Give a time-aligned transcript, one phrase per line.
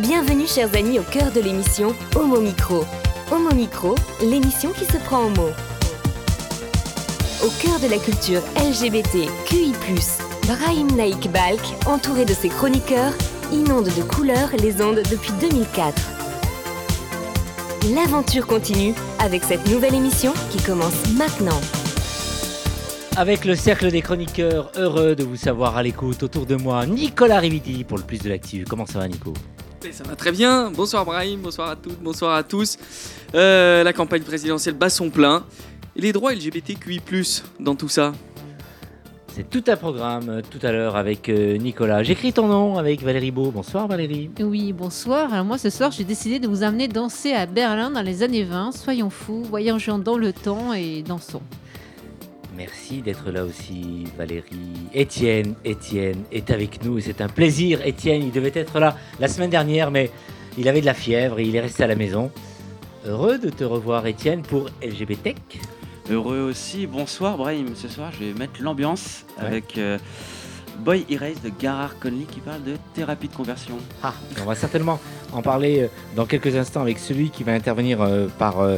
[0.00, 2.84] Bienvenue chers amis au cœur de l'émission Homo Micro.
[3.32, 5.54] Homo Micro, l'émission qui se prend en mots.
[7.42, 9.72] Au cœur de la culture LGBT, QI+,
[10.46, 13.14] Brahim Naik Balk, entouré de ses chroniqueurs,
[13.50, 15.94] inonde de couleurs les ondes depuis 2004.
[17.94, 21.60] L'aventure continue avec cette nouvelle émission qui commence maintenant.
[23.16, 27.38] Avec le cercle des chroniqueurs, heureux de vous savoir à l'écoute autour de moi, Nicolas
[27.38, 28.66] Rividi pour le plus de l'actu.
[28.68, 29.32] Comment ça va Nico?
[29.92, 30.70] Ça va très bien.
[30.70, 32.76] Bonsoir Brahim, bonsoir à toutes, bonsoir à tous.
[33.34, 35.44] Euh, la campagne présidentielle bat son plein.
[35.94, 37.00] Et les droits LGBTQI+,
[37.60, 38.12] dans tout ça
[39.28, 42.02] C'est tout un programme euh, tout à l'heure avec euh, Nicolas.
[42.02, 43.50] J'écris ton nom avec Valérie Beau.
[43.50, 44.30] Bonsoir Valérie.
[44.40, 45.32] Oui, bonsoir.
[45.32, 48.44] Alors moi ce soir j'ai décidé de vous amener danser à Berlin dans les années
[48.44, 48.72] 20.
[48.72, 51.42] Soyons fous, voyageons dans le temps et dansons.
[52.56, 54.88] Merci d'être là aussi Valérie.
[54.94, 57.84] Étienne, Étienne est avec nous et c'est un plaisir.
[57.86, 60.10] Étienne, il devait être là la semaine dernière mais
[60.56, 62.30] il avait de la fièvre et il est resté à la maison.
[63.06, 65.34] Heureux de te revoir Étienne pour LGBT.
[66.10, 66.86] Heureux aussi.
[66.86, 67.74] Bonsoir Brahim.
[67.74, 69.46] Ce soir, je vais mettre l'ambiance Ouais.
[69.48, 69.98] avec euh,
[70.78, 73.76] Boy Erase de Garard Conley qui parle de thérapie de conversion.
[74.02, 74.98] Ah, on va certainement
[75.32, 78.76] en parler euh, dans quelques instants avec celui qui va intervenir euh, par euh,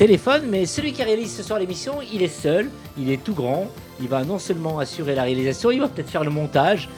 [0.00, 3.70] téléphone, mais celui qui réalise ce soir l'émission, il est seul, il est tout grand,
[4.00, 6.88] il va non seulement assurer la réalisation, il va peut-être faire le montage,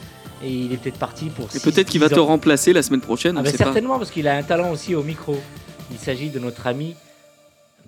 [0.45, 1.47] et il est peut-être parti pour...
[1.53, 3.65] Et peut-être qu'il va te remplacer la semaine prochaine, Ah on ben sait pas.
[3.65, 5.37] certainement, parce qu'il a un talent aussi au micro.
[5.91, 6.95] Il s'agit de notre ami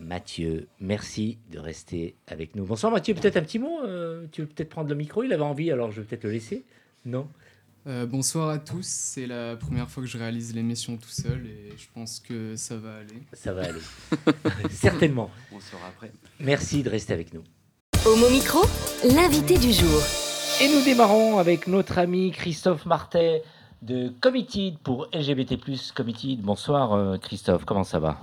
[0.00, 0.66] Mathieu.
[0.80, 2.64] Merci de rester avec nous.
[2.64, 5.42] Bonsoir Mathieu, peut-être un petit mot euh, Tu veux peut-être prendre le micro Il avait
[5.44, 6.64] envie, alors je vais peut-être le laisser.
[7.06, 7.28] Non?
[7.86, 11.70] Euh, bonsoir à tous, c'est la première fois que je réalise l'émission tout seul et
[11.76, 13.22] je pense que ça va aller.
[13.34, 13.80] Ça va aller.
[14.70, 15.30] Certainement.
[15.54, 16.10] On saura après.
[16.40, 17.42] Merci de rester avec nous.
[18.06, 18.60] Homo Micro,
[19.14, 20.00] l'invité du jour.
[20.62, 23.42] Et nous démarrons avec notre ami Christophe Martet
[23.82, 25.58] de Committed pour LGBT+.
[25.94, 26.40] Committed.
[26.40, 28.18] Bonsoir euh, Christophe, comment ça va?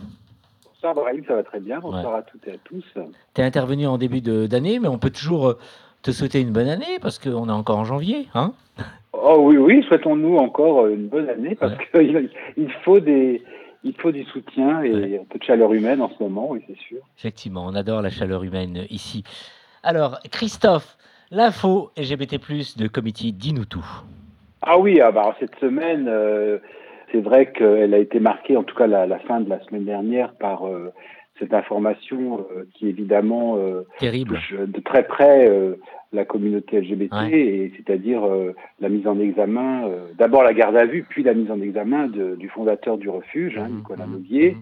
[0.65, 1.79] Bonsoir Brahim, ça va très bien.
[1.79, 2.83] Bonsoir à toutes et à tous.
[3.35, 5.59] Tu es intervenu en début de- d'année, mais on peut toujours euh,
[6.01, 8.27] te souhaiter une bonne année parce qu'on est encore en janvier.
[8.33, 8.53] Hein?
[9.23, 13.41] Oh oui, oui, souhaitons-nous encore une bonne année parce qu'il il faut des,
[13.83, 15.19] il faut du soutien et Ouais.
[15.21, 16.97] un peu de chaleur humaine en ce moment, oui, c'est sûr.
[17.17, 19.23] Effectivement, on adore la chaleur humaine ici.
[19.83, 20.97] Alors, Christophe,
[21.31, 22.37] l'info LGBT+,
[22.77, 23.85] de Committee, dis-nous tout.
[24.63, 26.59] Ah oui, ah bah, cette semaine, euh,
[27.11, 29.85] c'est vrai qu'elle a été marquée, en tout cas la, la fin de la semaine
[29.85, 30.91] dernière, par euh,
[31.41, 34.35] cette information euh, qui évidemment euh, Terrible.
[34.35, 35.75] touche de très près euh,
[36.13, 37.31] la communauté LGBT, Ouais.
[37.33, 38.21] et c'est-à-dire
[38.81, 42.35] la mise en examen, d'abord la garde à vue, puis la mise en examen de-
[42.35, 44.55] du fondateur du refuge, hein, Mhm, Nicolas mhm.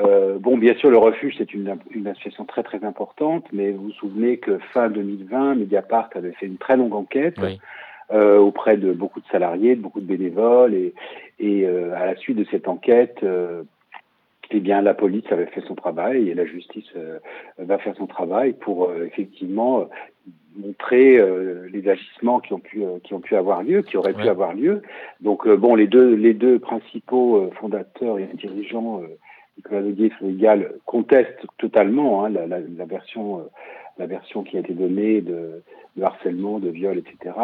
[0.00, 3.84] Euh, bon, bien sûr, le refuge, c'est une, une association très très importante, mais vous
[3.86, 7.58] vous souvenez que fin 2020, Mediapart avait fait une très longue enquête Oui.
[8.12, 10.94] euh, auprès de beaucoup de salariés, de beaucoup de bénévoles, et,
[11.40, 13.18] et euh, à la suite de cette enquête,
[14.50, 17.18] eh bien, la police avait fait son travail et la justice euh,
[17.58, 19.84] va faire son travail pour euh, effectivement euh,
[20.56, 24.14] montrer euh, les agissements qui ont pu euh, qui ont pu avoir lieu, qui auraient
[24.14, 24.22] Ouais.
[24.22, 24.82] pu avoir lieu.
[25.20, 29.06] Donc euh, bon, les deux les deux principaux euh, fondateurs et dirigeants, euh,
[29.56, 33.42] Nicolas Naudier et Frédéric Gall, contestent totalement hein, la, la, la version euh,
[33.98, 35.62] la version qui a été donnée de,
[36.02, 37.34] harcèlement, de viol, etc.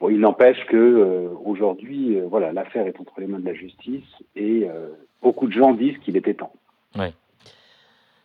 [0.00, 3.54] Bon, il n'empêche que euh, aujourd'hui, euh, voilà, l'affaire est entre les mains de la
[3.54, 4.88] justice et euh,
[5.22, 6.52] beaucoup de gens disent qu'il était temps.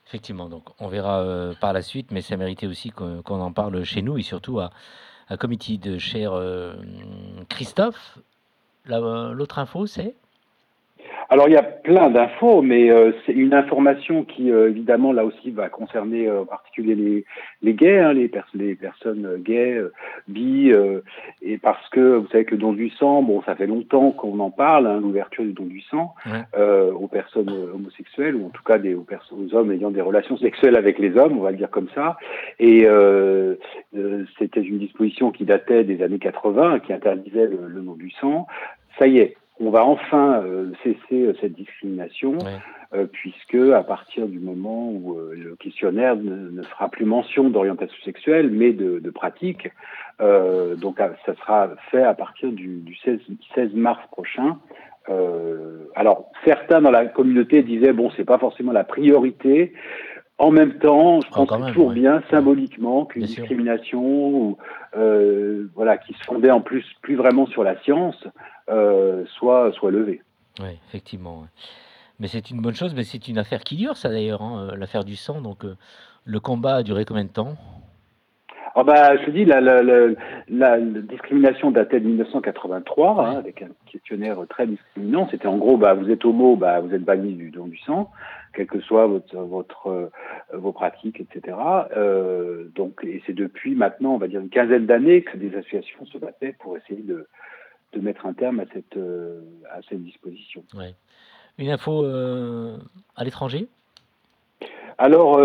[0.07, 4.01] Effectivement, donc on verra par la suite, mais ça méritait aussi qu'on en parle chez
[4.03, 4.69] nous et surtout à,
[5.27, 6.31] à Committee de cher
[7.49, 8.19] Christophe.
[8.85, 10.15] La- L'autre info, c'est?
[11.29, 15.25] Alors il y a plein d'infos, mais euh, c'est une information qui euh, évidemment là
[15.25, 17.25] aussi va concerner euh, en particulier les,
[17.63, 19.91] les gays, hein, les, pers- les personnes euh, gays, euh,
[20.27, 21.01] bi, euh,
[21.41, 24.39] et parce que vous savez que le don du sang, bon ça fait longtemps qu'on
[24.39, 26.41] en parle, hein, l'ouverture du don du sang Ouais.
[26.57, 30.37] euh, aux personnes homosexuelles ou en tout cas des, aux, aux hommes ayant des relations
[30.37, 32.17] sexuelles avec les hommes, on va le dire comme ça.
[32.59, 33.55] Et euh,
[33.97, 38.11] euh, c'était une disposition qui datait des années 80, qui interdisait le, le don du
[38.11, 38.45] sang.
[38.99, 42.59] Ça y est, on va enfin euh, cesser euh, cette discrimination, Ouais.
[42.93, 47.49] euh, puisque à partir du moment où euh, le questionnaire ne, ne fera plus mention
[47.49, 49.69] d'orientation sexuelle, mais de, de pratique,
[50.21, 53.19] euh, donc ça sera fait à partir du, du 16,
[53.55, 54.57] 16 mars prochain.
[55.07, 59.71] Euh, alors certains dans la communauté disaient bon c'est pas forcément la priorité.
[60.37, 61.95] En même temps, je pense que toujours ouais.
[61.95, 64.57] bien symboliquement qu'une discrimination
[64.97, 68.27] euh, voilà qui se fondait en plus plus vraiment sur la science
[68.69, 70.21] euh, soit soit levée.
[70.59, 71.41] Oui, effectivement.
[71.41, 71.47] ouais.
[72.19, 74.75] Mais c'est une bonne chose, mais c'est une affaire qui dure, ça d'ailleurs, hein, euh,
[74.77, 75.41] l'affaire du sang.
[75.41, 75.75] Donc, euh,
[76.23, 77.55] le combat a duré combien de temps?
[78.77, 80.07] Ah bah, je te dis, la, la, la,
[80.49, 85.27] la discrimination datait de 1983, hein, avec un questionnaire très discriminant.
[85.31, 88.11] C'était en gros, bah, vous êtes homo, bah, vous êtes banni du don du sang,
[88.55, 90.09] quelles que soient votre, votre, euh,
[90.53, 91.57] vos pratiques, etc.
[91.95, 96.05] Euh, donc, et c'est depuis maintenant, on va dire une quinzaine d'années que des associations
[96.05, 97.27] se battaient pour essayer de,
[97.93, 100.63] de mettre un terme à cette, euh, à cette disposition.
[100.73, 100.95] Ouais.
[101.57, 102.77] Une info euh,
[103.15, 103.67] à l'étranger?
[104.97, 105.39] Alors,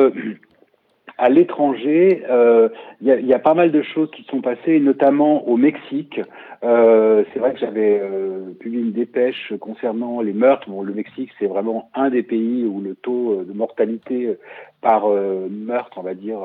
[1.21, 2.71] à l'étranger, euh,
[3.03, 6.19] il y, a, y, a pas mal de choses qui sont passées, notamment au Mexique.
[6.65, 10.71] Euh, c'est vrai que j'avais euh, publié une dépêche concernant les meurtres.
[10.71, 14.35] Bon, le Mexique, c'est vraiment un des pays où le taux de mortalité
[14.81, 15.07] par
[15.51, 16.41] meurtre, on va dire,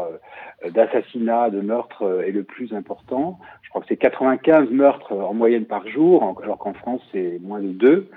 [0.70, 3.40] d'assassinat, de meurtre, est le plus important.
[3.62, 7.62] Je crois que c'est 95 meurtres en moyenne par jour, alors qu'en France, c'est moins
[7.62, 8.10] de deux.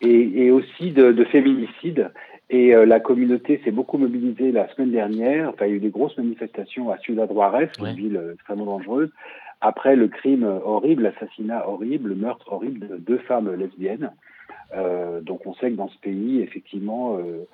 [0.00, 2.10] Et, et, aussi de, de féminicides.
[2.48, 5.48] Et euh, la communauté s'est beaucoup mobilisée la semaine dernière.
[5.48, 7.90] Enfin, il y a eu des grosses manifestations à Ciudad Juarez, ouais.
[7.90, 9.10] une ville extrêmement dangereuse,
[9.60, 14.12] après le crime horrible, l'assassinat horrible, le meurtre horrible de deux femmes lesbiennes.
[14.74, 17.46] Euh, donc on sait que dans ce pays, effectivement, euh,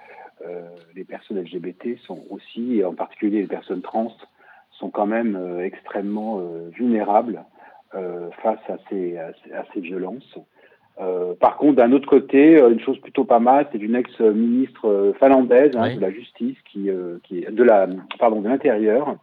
[0.46, 0.62] euh,
[0.94, 4.14] les personnes LGBT sont aussi, et en particulier les personnes trans,
[4.72, 7.44] sont quand même euh, extrêmement euh, vulnérables
[8.42, 10.38] face à ces, à ces, à ces violences.
[11.00, 15.72] Euh, par contre, d'un autre côté, une chose plutôt pas mal, c'est une ex-ministre finlandaise
[15.74, 15.96] hein, oui.
[15.96, 17.86] de la justice, qui, euh, qui de la,
[18.18, 19.16] pardon, de l'intérieur,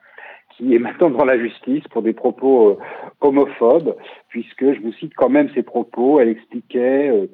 [0.56, 2.78] qui est maintenant dans la justice pour des propos euh,
[3.22, 3.96] homophobes,
[4.30, 6.20] puisque je vous cite quand même ses propos.
[6.20, 7.28] Elle expliquait euh,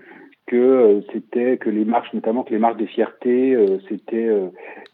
[0.47, 3.57] que c'était que les marches, notamment que les marches des fiertés,
[3.89, 4.29] c'était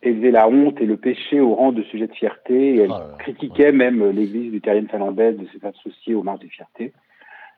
[0.01, 2.75] élever la honte et le péché au rang de sujet de fierté.
[2.75, 3.71] Et elle là là, critiquait ouais.
[3.73, 6.93] même l'Église luthérienne finlandaise de s'être associée aux marches des fiertés.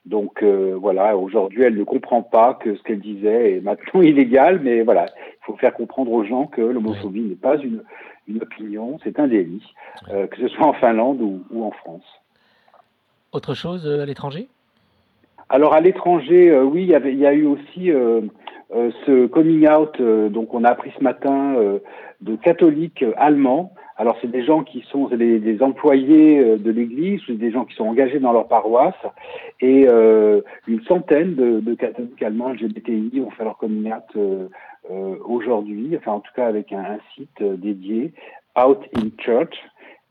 [0.06, 4.60] Donc euh, voilà, aujourd'hui, elle ne comprend pas que ce qu'elle disait est maintenant illégal,
[4.62, 7.28] mais voilà, il faut faire comprendre aux gens que l'homophobie oui.
[7.30, 7.82] n'est pas une,
[8.28, 9.62] une opinion, c'est un délit,
[10.06, 10.12] oui.
[10.12, 12.04] euh, que ce soit en Finlande ou, ou en France.
[13.32, 14.48] Autre chose euh, à l'étranger?
[15.48, 18.20] Alors à l'étranger, euh, oui, il y, y a eu aussi euh,
[19.06, 21.54] ce coming out, donc on a appris ce matin,
[22.20, 27.22] de catholiques allemands alors, c'est des gens qui sont des, des employés euh, de l'Église,
[27.28, 28.94] des gens qui sont engagés dans leur paroisse,
[29.60, 34.48] et euh, une centaine de, de catholiques allemands LGBTI ont fait leur communiat euh,
[34.90, 38.12] euh, aujourd'hui, enfin en tout cas avec un, site euh, dédié,
[38.60, 39.54] Out in Church,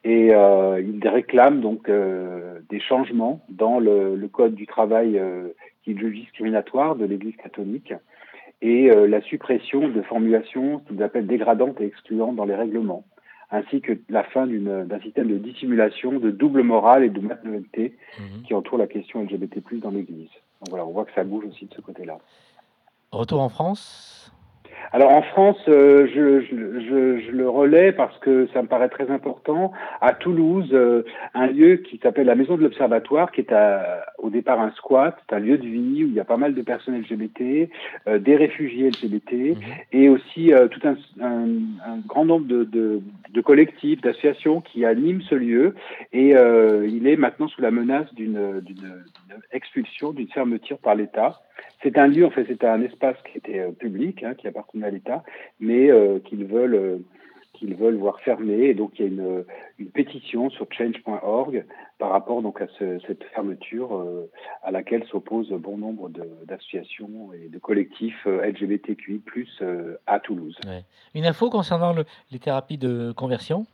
[0.05, 5.17] et ils réclament donc des changements dans le, le, code du travail
[5.81, 7.93] qui est discriminatoire de l'Église catholique.
[8.61, 13.05] Et la suppression de formulations qu'ils appellent dégradantes et excluantes dans les règlements
[13.53, 18.41] ainsi que la fin d'un système de dissimulation, de double morale et de maternité mmh.
[18.47, 20.31] qui entoure la question LGBT+, dans l'Église.
[20.59, 22.17] Donc voilà, on voit que ça bouge aussi de ce côté-là.
[23.11, 24.33] Retour en France?
[24.93, 28.89] Alors en France, euh, je, je, je, je, le relais parce que ça me paraît
[28.89, 29.71] très important.
[30.01, 31.03] À Toulouse, euh,
[31.33, 35.17] un lieu qui s'appelle la Maison de l'Observatoire, qui est à, au départ un squat,
[35.27, 37.69] c'est un lieu de vie où il y a pas mal de personnes LGBT,
[38.07, 39.55] euh, des réfugiés LGBT, mmh.
[39.93, 41.47] et aussi euh, tout un, un,
[41.85, 45.73] un, grand nombre de, de, de collectifs, d'associations qui animent ce lieu.
[46.11, 48.61] Et euh, il est maintenant sous la menace d'une
[49.51, 51.41] expulsion, d'une fermeture par l'État.
[51.81, 54.87] C'est un lieu, en fait, c'est un espace qui était euh, public, hein, qui appartenait
[54.87, 55.23] à l'État,
[55.59, 56.97] mais euh, qu'ils veulent, euh,
[57.53, 58.67] qu'ils veulent voir fermer.
[58.67, 59.43] Et donc, il y a une,
[59.79, 61.65] une pétition sur change.org
[61.99, 64.05] par rapport donc à ce, cette fermeture
[64.63, 66.09] à laquelle s'opposent bon nombre
[66.45, 69.21] d'associations et de collectifs LGBTQI+
[70.07, 70.57] à Toulouse.
[71.13, 73.65] Une info concernant le, les thérapies de conversion?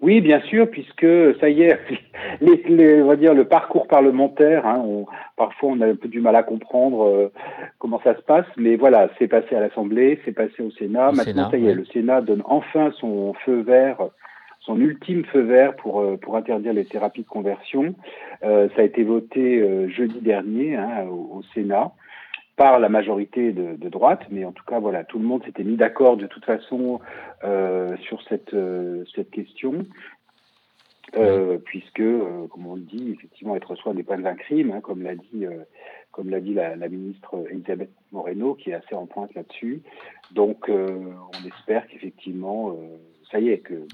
[0.00, 1.06] Oui, bien sûr, puisque
[1.40, 1.78] ça y est,
[2.40, 6.06] les, les, on va dire le parcours parlementaire, hein, on, parfois on a un peu
[6.06, 7.32] du mal à comprendre euh,
[7.78, 11.08] comment ça se passe, mais voilà, c'est passé à l'Assemblée, c'est passé au Sénat.
[11.08, 11.74] Au Maintenant, Sénat, ça y est, ouais.
[11.74, 13.98] le Sénat donne enfin son feu vert,
[14.60, 17.96] son ultime feu vert pour euh, pour interdire les thérapies de conversion.
[18.44, 21.90] Euh, ça a été voté euh, jeudi dernier hein, au, au Sénat
[22.58, 25.62] par la majorité de, de, droite, mais en tout cas, voilà, tout le monde s'était
[25.62, 27.00] mis d'accord de toute façon
[27.44, 29.86] euh, sur cette, euh, cette question,
[31.16, 31.58] euh, oui.
[31.64, 32.02] puisque,
[32.50, 35.46] comme on le dit, effectivement, être soi n'est pas un crime, hein, comme l'a dit,
[36.10, 39.80] comme l'a dit la, la, ministre Elisabeth Moreno, qui est assez en pointe là-dessus.
[40.32, 42.76] Donc, on espère qu'effectivement,
[43.30, 43.86] ça y est, que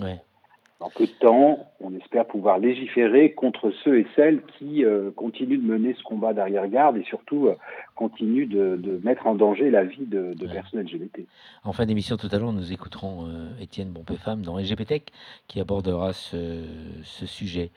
[0.80, 5.62] en peu de temps, on espère pouvoir légiférer contre ceux et celles qui euh, continuent
[5.62, 7.54] de mener ce combat d'arrière-garde et surtout euh,
[7.94, 10.52] continuent de, de, mettre en danger la vie de, de ouais.
[10.52, 11.20] personnes LGBT.
[11.62, 15.02] En fin d'émission tout à l'heure, nous écouterons euh, Étienne Bompé-Femme dans LGBT
[15.46, 16.64] qui abordera ce,
[17.04, 17.70] ce, sujet.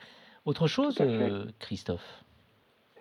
[0.44, 1.00] Autre chose,
[1.60, 2.24] Christophe?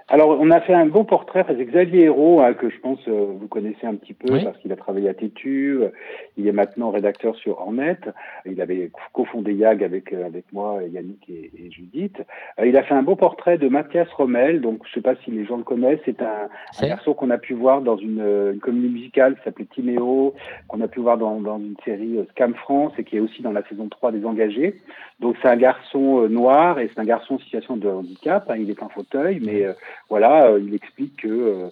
[0.09, 3.25] Alors, on a fait un beau portrait, c'est Xavier Hérault, hein, que je pense euh,
[3.37, 4.43] vous connaissez un petit peu Oui.
[4.45, 5.89] parce qu'il a travaillé à Tétu, euh,
[6.37, 7.97] il est maintenant rédacteur sur Hornet,
[8.45, 12.23] il avait cofondé YAG avec, euh, avec moi, Yannick et, et Judith.
[12.57, 15.31] Euh, il a fait un beau portrait de Mathias Rommel, donc je sais pas si
[15.31, 16.47] les gens le connaissent, c'est un,
[16.81, 18.21] un garçon qu'on a pu voir dans une,
[18.53, 20.33] une comédie musicale qui s'appelait Timéo,
[20.69, 23.51] qu'on a pu voir dans, dans une série Scam France et qui est aussi dans
[23.51, 24.79] la saison 3 des Engagés.
[25.19, 28.69] Donc c'est un garçon noir et c'est un garçon en situation de handicap, hein, il
[28.69, 29.73] est en fauteuil, mais euh,
[30.10, 31.68] voilà, euh, il explique que euh,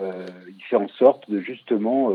[0.00, 2.10] euh, il fait en sorte de justement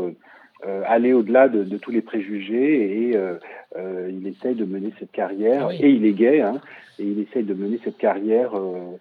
[0.86, 3.34] aller au-delà de, de tous les préjugés et euh,
[3.76, 5.78] euh, il essaye de mener cette carrière Ah oui.
[5.80, 6.60] et il est gay hein,
[7.00, 8.96] et il essaye de mener cette carrière euh,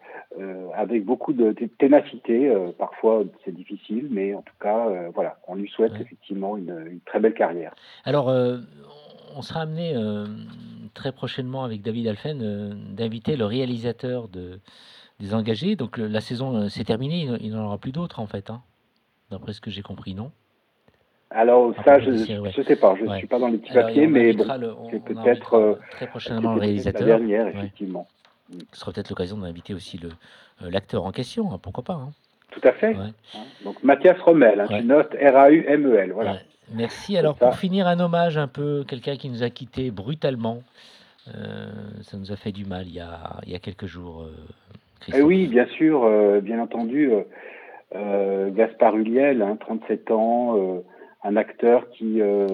[0.73, 2.51] avec beaucoup de ténacité.
[2.79, 6.01] parfois c'est difficile, mais en tout cas voilà, on lui souhaite Ouais.
[6.01, 7.75] effectivement une, une très belle carrière.
[8.05, 8.33] Alors,
[9.37, 9.93] on sera amené
[10.95, 12.39] très prochainement avec David Alphen
[12.95, 14.59] d'inviter le réalisateur de,
[15.21, 15.75] des engagés.
[15.75, 18.61] Donc, la saison euh, s'est terminée, il- n'en aura plus d'autres en fait, hein,
[19.29, 20.31] d'après ce que j'ai compris, non?
[21.33, 22.51] Alors ça, je les ouais.
[22.51, 23.19] je sais pas, je Ouais.
[23.19, 24.43] suis pas dans les petits Alors, papiers, mais bon,
[24.91, 27.07] c'est peut-être euh, très prochainement le réalisateur.
[27.07, 27.53] la dernière, Ouais.
[27.55, 28.05] effectivement.
[28.73, 30.09] Ce sera peut-être l'occasion d'inviter aussi le
[30.61, 31.93] euh, l'acteur en question, hein, pourquoi pas.
[31.93, 32.11] hein.
[32.51, 32.97] Tout à fait.
[33.63, 36.39] Donc Mathias Rommel, hein, tu notes R-A-U-M-E-L, voilà.
[36.73, 37.17] Merci.
[37.17, 40.61] Alors, pour finir, un hommage un peu, quelqu'un qui nous a quittés brutalement.
[41.33, 41.69] Euh,
[42.01, 44.23] ça nous a fait du mal il y a, il y a quelques jours.
[44.23, 44.35] euh,
[45.13, 47.21] Eh oui, bien sûr, euh, bien entendu, euh,
[47.95, 50.79] euh, Gaspard Huliel, hein, 37 ans, euh,
[51.23, 52.47] un acteur qui euh,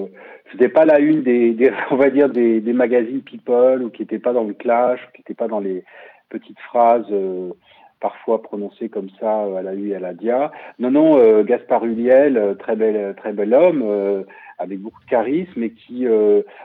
[0.45, 4.01] faisait pas la une des, des on va dire des, des magazines People ou qui
[4.03, 5.83] n'était pas dans le clash, ou qui n'était pas dans les
[6.29, 7.51] petites phrases euh,
[7.99, 10.51] parfois prononcées comme ça euh, à la U et à la dia.
[10.79, 14.25] Non, non, euh, Gaspard Huliel, très bel, très bel homme,
[14.57, 16.05] avec beaucoup de charisme et qui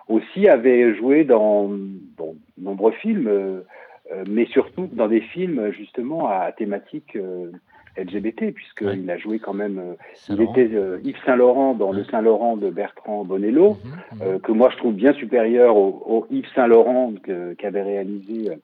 [0.08, 1.68] aussi avait joué dans
[2.16, 3.62] bon, nombreux films.
[4.10, 7.50] Euh, mais surtout dans des films justement à thématique euh,
[7.96, 9.78] LGBT, puisqu'il a joué quand même.
[9.78, 10.52] euh, il Saint-Laurent.
[10.54, 12.10] était euh, Yves Saint Laurent dans Le Ouais.
[12.10, 14.22] Saint Laurent de Bertrand Bonello, Mhm, mhm.
[14.22, 18.50] euh, que moi je trouve bien supérieur au, au Yves Saint Laurent que- qu'avait réalisé
[18.50, 18.56] euh,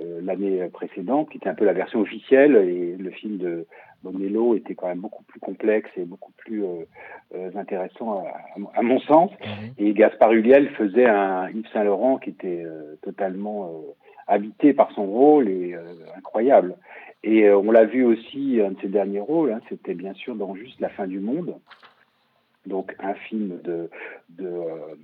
[0.00, 3.66] euh, l'année précédente, qui était un peu la version officielle, et le film de
[4.02, 6.84] Bonello était quand même beaucoup plus complexe et beaucoup plus euh,
[7.34, 9.30] euh, intéressant à- à mon sens.
[9.40, 9.72] Mhm.
[9.78, 13.92] Et Gaspard Huliel faisait un Yves Saint Laurent qui était euh, totalement euh,
[14.26, 15.82] habité par son rôle et euh,
[16.16, 16.76] incroyable.
[17.24, 20.36] Et euh, on l'a vu aussi, un de ses derniers rôles, hein, c'était bien sûr
[20.36, 21.56] dans Juste la fin du monde,
[22.66, 23.90] donc un film de,
[24.30, 24.94] de euh,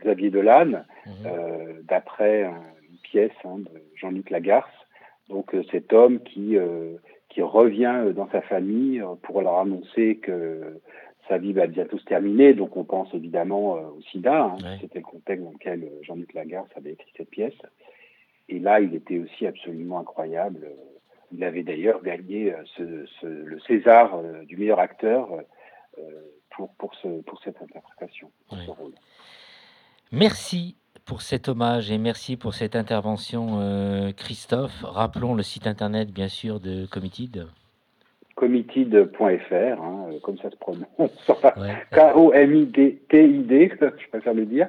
[0.00, 0.82] Xavier Dolan,
[1.26, 4.70] euh, d'après un- une pièce hein, de Jean-Luc Lagarce.
[5.28, 6.96] Donc cet homme qui, euh,
[7.32, 10.80] qui revient euh, dans sa famille euh, pour leur annoncer que
[11.28, 12.52] sa vie va bientôt se terminer.
[12.54, 14.44] Donc on pense évidemment euh, au sida.
[14.44, 14.56] hein.
[14.62, 14.78] Ouais.
[14.80, 17.54] C'était le contexte dans lequel Jean-Luc Lagarce avait écrit cette pièce.
[18.48, 20.68] Et là, il était aussi absolument incroyable.
[21.32, 25.28] Il avait d'ailleurs gagné ce, ce- le César du meilleur acteur
[26.50, 28.64] pour, pour, ce, pour cette interprétation, pour Ouais.
[28.66, 28.92] ce rôle.
[30.10, 34.82] Merci pour cet hommage et merci pour cette intervention, euh, Christophe.
[34.82, 37.46] Rappelons le site internet, bien sûr, de Committed.
[38.36, 41.74] committed.fr, hein, euh, comme ça se prononce, Ouais.
[41.92, 44.68] K-O-M-I-D-T-I-D, je préfère le dire.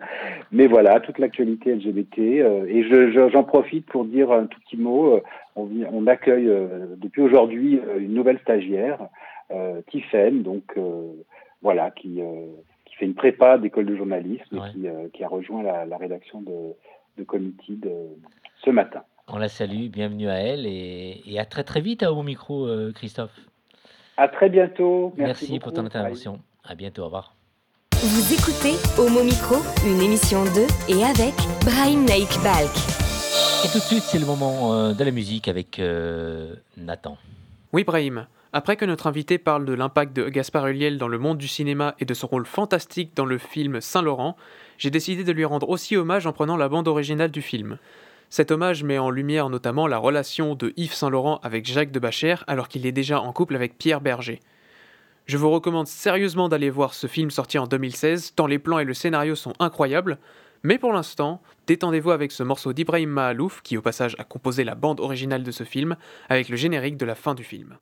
[0.51, 2.19] Mais voilà, toute l'actualité LGBT.
[2.41, 5.19] euh, et je- je- j'en profite pour dire un tout petit mot.
[5.55, 8.97] on, accueille euh, depuis aujourd'hui une nouvelle stagiaire,
[9.51, 9.81] euh,
[10.43, 10.63] donc
[11.61, 12.21] voilà, qui,
[12.93, 14.69] qui fait une prépa d'école de journalisme Ouais.
[14.69, 16.73] et qui, euh, qui a rejoint la, la rédaction de,
[17.17, 18.07] de Committed euh,
[18.63, 19.01] ce matin.
[19.27, 22.65] On la salue, bienvenue à elle et, et à très très vite à au micro,
[22.67, 23.35] euh, Christophe.
[24.17, 25.13] À très bientôt.
[25.17, 26.39] Merci, Merci, pour ton intervention.
[26.63, 27.33] À bientôt, au revoir.
[27.93, 29.55] Vous écoutez Homo Micro,
[29.88, 31.33] une émission de et avec
[31.65, 32.75] Brahim Naik Balk.
[33.65, 37.17] Et tout de suite, c'est le moment euh, de la musique avec euh, Nathan.
[37.71, 38.27] Oui, Brahim.
[38.55, 41.95] Après que notre invité parle de l'impact de Gaspard Ulliel dans le monde du cinéma
[41.98, 44.38] et de son rôle fantastique dans le film Saint-Laurent,
[44.77, 47.79] j'ai décidé de lui rendre aussi hommage en prenant la bande originale du film.
[48.29, 52.43] Cet hommage met en lumière notamment la relation de Yves Saint-Laurent avec Jacques de Bachère
[52.45, 54.39] alors qu'il est déjà en couple avec Pierre Berger.
[55.25, 58.86] Je vous recommande sérieusement d'aller voir ce film sorti en 2016, tant les plans et
[58.86, 60.19] le scénario sont incroyables,
[60.62, 64.75] mais pour l'instant, détendez-vous avec ce morceau d'Ibrahim Mahalouf, qui au passage a composé la
[64.75, 65.95] bande originale de ce film,
[66.29, 67.77] avec le générique de la fin du film.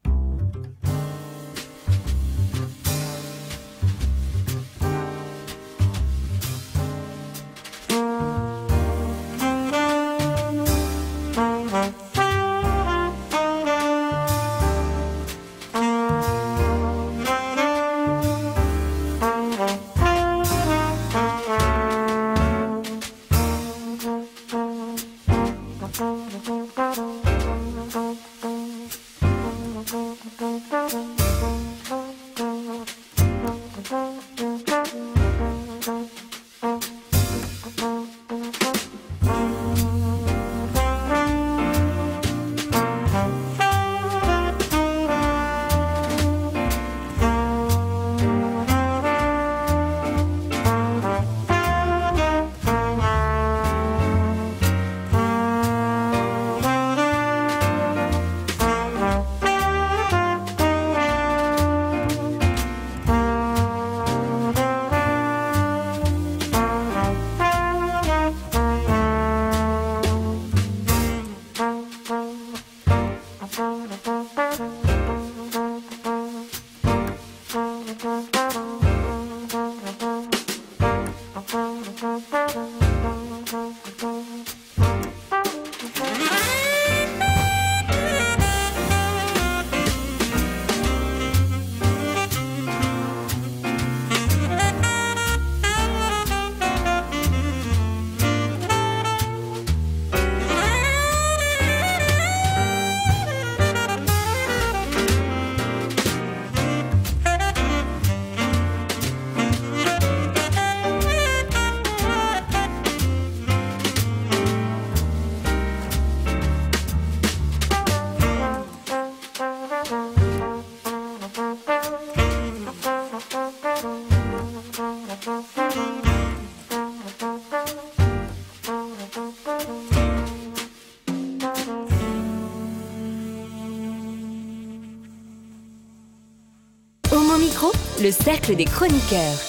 [138.11, 139.39] Le cercle des chroniqueurs.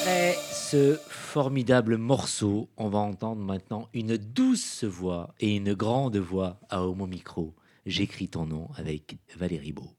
[0.00, 6.58] Après ce formidable morceau, on va entendre maintenant une douce voix et une grande voix
[6.70, 7.54] à Homo Micro.
[7.84, 9.90] J'écris ton nom avec Valérie Beau.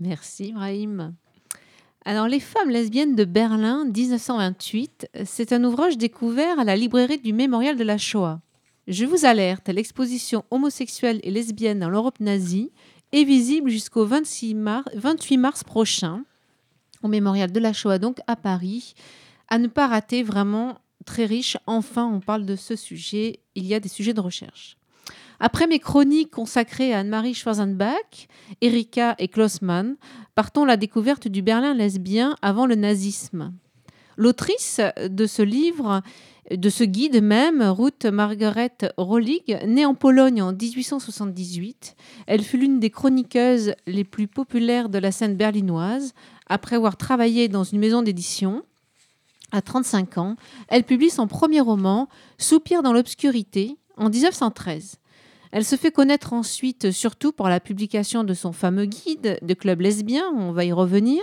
[0.00, 1.14] Merci, Brahim.
[2.04, 7.32] Alors, Les femmes lesbiennes de Berlin, 1928, c'est un ouvrage découvert à la librairie du
[7.32, 8.42] Mémorial de la Shoah.
[8.86, 12.70] Je vous alerte, l'exposition homosexuelle et lesbienne dans l'Europe nazie
[13.12, 16.22] est visible jusqu'au 26 mars- 28 mars prochain
[17.02, 18.94] au Mémorial de la Shoah, donc à Paris.
[19.48, 21.56] À ne pas rater, vraiment très riche.
[21.66, 23.40] Enfin, on parle de ce sujet.
[23.54, 24.76] Il y a des sujets de recherche.
[25.38, 28.28] Après mes chroniques consacrées à Anne-Marie Schwarzenbach,
[28.62, 29.96] Erika et Klossmann,
[30.34, 33.52] partons la découverte du Berlin lesbien avant le nazisme.
[34.16, 34.80] L'autrice
[35.10, 36.00] de ce livre,
[36.50, 42.80] de ce guide même, Ruth Margaret Rollig, née en Pologne en 1878, elle fut l'une
[42.80, 46.14] des chroniqueuses les plus populaires de la scène berlinoise.
[46.46, 48.62] Après avoir travaillé dans une maison d'édition,
[49.52, 50.36] à 35 ans,
[50.68, 54.96] elle publie son premier roman, Soupir dans l'obscurité, en 1913.
[55.52, 59.80] Elle se fait connaître ensuite surtout par la publication de son fameux guide de club
[59.80, 61.22] lesbien, on va y revenir.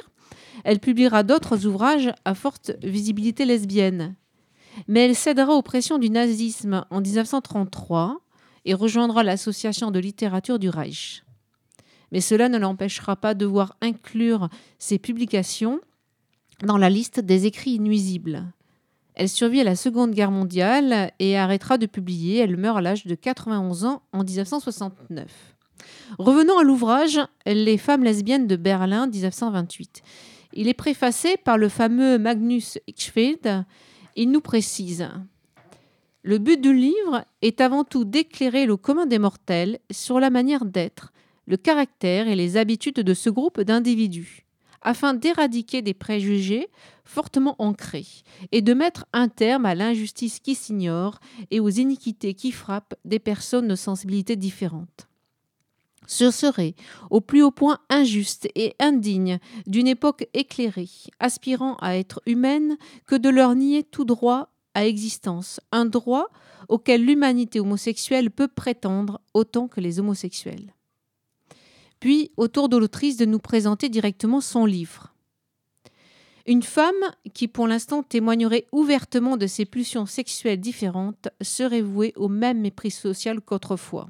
[0.64, 4.16] Elle publiera d'autres ouvrages à forte visibilité lesbienne.
[4.88, 8.22] Mais elle cédera aux pressions du nazisme en 1933
[8.66, 11.24] et rejoindra l'association de littérature du Reich.
[12.14, 14.48] Mais cela ne l'empêchera pas de voir inclure
[14.78, 15.82] ses publications
[16.64, 18.46] dans la liste des écrits nuisibles.
[19.16, 22.38] Elle survit à la Seconde Guerre mondiale et arrêtera de publier.
[22.38, 25.56] Elle meurt à l'âge de 91 ans en 1969.
[26.20, 30.04] Revenons à l'ouvrage Les femmes lesbiennes de Berlin 1928.
[30.54, 33.66] Il est préfacé par le fameux Magnus Hirschfeld.
[34.16, 35.10] Il nous précise
[36.22, 40.66] Le but du livre est avant tout d'éclairer le commun des mortels sur la manière
[40.66, 41.13] d'être,
[41.46, 44.46] le caractère et les habitudes de ce groupe d'individus,
[44.82, 46.68] afin d'éradiquer des préjugés
[47.06, 48.08] fortement ancrés
[48.52, 51.20] et de mettre un terme à l'injustice qui s'ignore
[51.52, 55.08] et aux iniquités qui frappent des personnes de sensibilités différentes.
[56.06, 56.76] Ce serait
[57.10, 62.78] au plus haut point injuste et indigne d'une époque éclairée, aspirant à être humaine,
[63.08, 66.28] que de leur nier tout droit à existence, un droit
[66.68, 70.74] auquel l'humanité homosexuelle peut prétendre autant que les homosexuels.
[72.04, 75.14] Puis, au tour de l'autrice de nous présenter directement son livre.
[76.46, 76.92] Une femme
[77.34, 82.92] qui, pour l'instant, témoignerait ouvertement de ses pulsions sexuelles différentes serait vouée au même mépris
[82.92, 84.10] social qu'autrefois.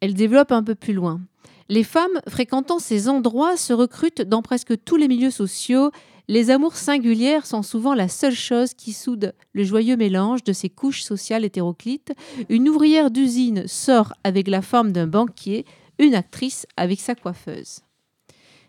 [0.00, 1.20] Elle développe un peu plus loin.
[1.68, 5.92] Les femmes fréquentant ces endroits se recrutent dans presque tous les milieux sociaux.
[6.26, 10.70] Les amours singulières sont souvent la seule chose qui soude le joyeux mélange de ces
[10.70, 12.14] couches sociales hétéroclites.
[12.48, 15.64] Une ouvrière d'usine sort avec la forme d'un banquier,
[15.98, 17.80] une actrice avec sa coiffeuse.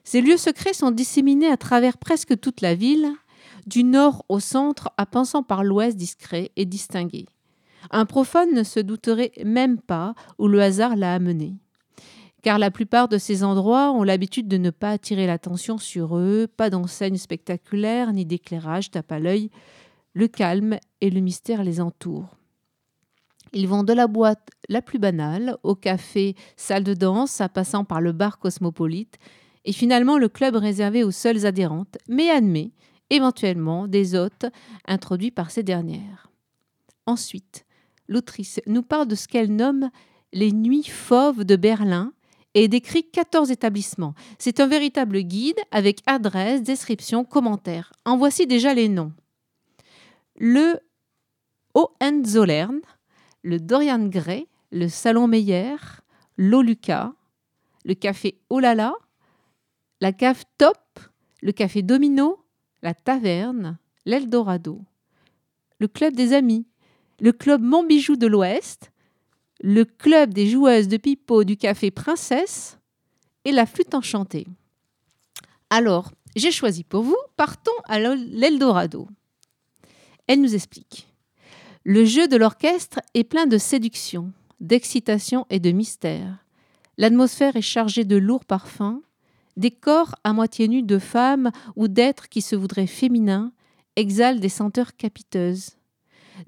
[0.03, 3.11] Ces lieux secrets sont disséminés à travers presque toute la ville,
[3.65, 7.25] du nord au centre, à passant par l'ouest discret et distingué.
[7.91, 11.55] Un profane ne se douterait même pas où le hasard l'a amené.
[12.43, 16.47] Car la plupart de ces endroits ont l'habitude de ne pas attirer l'attention sur eux,
[16.55, 19.49] pas d'enseigne spectaculaire ni d'éclairage tape à l'œil.
[20.13, 22.37] Le calme et le mystère les entourent.
[23.55, 27.85] Ils vont de la boîte la plus banale au café, salle de danse, à passant
[27.85, 29.17] par le bar cosmopolite,
[29.63, 32.73] et finalement le club réservé aux seules adhérentes, mais admet
[33.09, 34.45] éventuellement des hôtes
[34.85, 36.29] introduits par ces dernières.
[37.05, 37.65] Ensuite,
[38.09, 39.89] l'autrice nous parle de ce qu'elle nomme
[40.33, 42.11] les nuits fauves de Berlin
[42.55, 44.15] et décrit 14 établissements.
[44.37, 47.93] C'est un véritable guide avec adresse, description, commentaires.
[48.03, 49.13] En voici déjà les noms.
[50.37, 50.77] Le
[51.73, 52.81] Hohenzollern,
[53.45, 55.75] le Dorian Gray, le Salon Meyer,
[56.35, 57.13] l'Oluca,
[57.85, 58.93] le café Olala,
[60.01, 60.99] la cave Top,
[61.43, 62.43] le café Domino,
[62.81, 64.81] la Taverne, l'Eldorado,
[65.77, 66.65] le Club des Amis,
[67.19, 68.91] le club Montbijou de l'Ouest,
[69.61, 72.79] le club des joueuses de pipeau du café Princesse
[73.45, 74.47] et la flûte enchantée.
[75.69, 79.07] Alors, j'ai choisi pour vous Partons à l'Eldorado.
[80.25, 81.07] Elle nous explique.
[81.87, 86.43] Le jeu de l'orchestre est plein de séduction, d'excitation et de mystère.
[86.97, 89.03] L'atmosphère est chargée de lourds parfums,
[89.55, 93.51] des corps à moitié nus de femmes ou d'êtres qui se voudraient féminins
[93.95, 95.77] exhalent des senteurs capiteuses.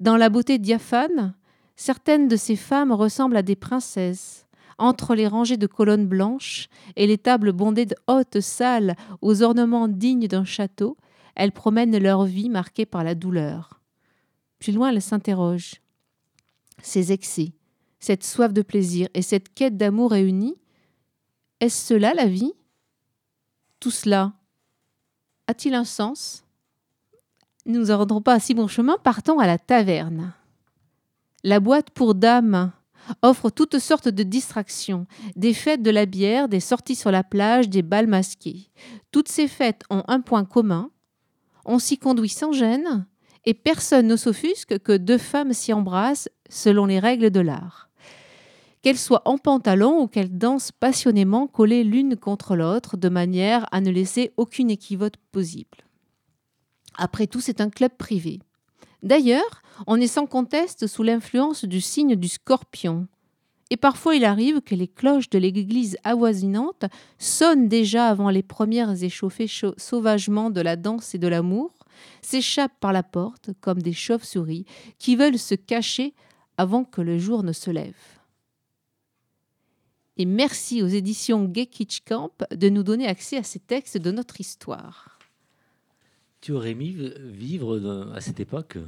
[0.00, 1.36] Dans la beauté diaphane,
[1.76, 4.44] certaines de ces femmes ressemblent à des princesses.
[4.76, 9.86] Entre les rangées de colonnes blanches et les tables bondées de hautes salles aux ornements
[9.86, 10.96] dignes d'un château,
[11.36, 13.77] elles promènent leur vie marquée par la douleur.
[14.58, 15.80] Plus loin, elles s'interrogent.
[16.82, 17.52] Ces excès,
[17.98, 20.56] cette soif de plaisir et cette quête d'amour réunis,
[21.60, 22.52] est-ce cela la vie?
[23.80, 24.32] Tout cela
[25.46, 26.44] a-t-il un sens?
[27.66, 30.32] Nous ne rendrons pas à si bon chemin, partons à la taverne.
[31.44, 32.72] La boîte pour dames
[33.22, 37.68] offre toutes sortes de distractions, des fêtes de la bière, des sorties sur la plage,
[37.68, 38.70] des bals masqués.
[39.10, 40.90] Toutes ces fêtes ont un point commun,
[41.64, 43.06] on s'y conduit sans gêne,
[43.48, 47.88] et personne ne s'offusque que deux femmes s'y embrassent selon les règles de l'art
[48.82, 53.80] qu'elles soient en pantalon ou qu'elles dansent passionnément collées l'une contre l'autre de manière à
[53.80, 55.78] ne laisser aucune équivoque possible.
[56.96, 58.38] Après tout, c'est un club privé.
[59.02, 63.08] D'ailleurs, on est sans conteste sous l'influence du signe du scorpion.
[63.70, 66.84] Et parfois il arrive que les cloches de l'église avoisinante
[67.18, 71.72] sonnent déjà avant les premières échauffées sauvagement de la danse et de l'amour,
[72.22, 74.64] s'échappent par la porte comme des chauves-souris
[74.98, 76.14] qui veulent se cacher
[76.56, 77.94] avant que le jour ne se lève
[80.18, 81.70] et merci aux éditions Gay
[82.06, 85.18] Camp de nous donner accès à ces textes de notre histoire.
[86.40, 88.78] Tu aurais mis vivre à cette époque?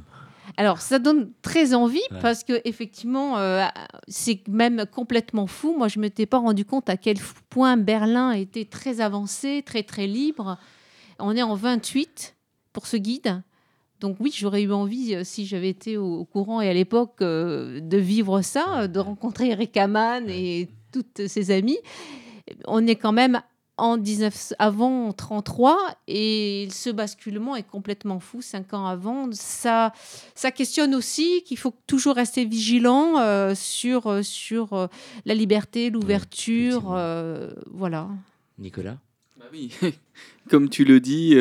[0.57, 3.65] Alors, ça donne très envie parce que effectivement, euh,
[4.07, 5.75] c'est même complètement fou.
[5.77, 7.17] Moi, je ne m'étais pas rendu compte à quel
[7.49, 10.57] point Berlin était très avancé, très très libre.
[11.19, 12.35] On est en 28
[12.73, 13.41] pour ce guide.
[13.99, 17.79] Donc oui, j'aurais eu envie, euh, si j'avais été au, courant et à l'époque, euh,
[17.79, 21.77] de vivre ça, de rencontrer Eric Hamann et toutes ses amies.
[22.65, 23.41] On est quand même
[23.81, 29.29] en 19, avant 33 et ce basculement est complètement fou cinq ans avant.
[29.31, 29.91] Ça,
[30.35, 34.87] ça questionne aussi qu'il faut toujours rester vigilant euh, sur, sur euh,
[35.25, 36.95] la liberté, l'ouverture.
[37.71, 38.09] Voilà.
[38.59, 38.97] Nicolas?
[39.41, 39.71] Bah oui,
[40.51, 41.35] comme tu le dis,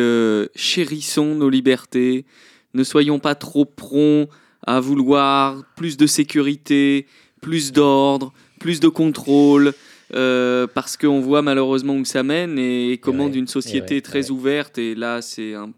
[0.55, 2.25] chérissons nos libertés,
[2.73, 4.31] ne soyons pas trop prompts
[4.67, 7.07] à vouloir plus de sécurité,
[7.43, 9.75] plus d'ordre, plus de contrôle,
[10.15, 14.95] euh, parce qu'on voit malheureusement où ça mène et comment d'une société très ouverte, et
[14.95, 15.71] là c'est un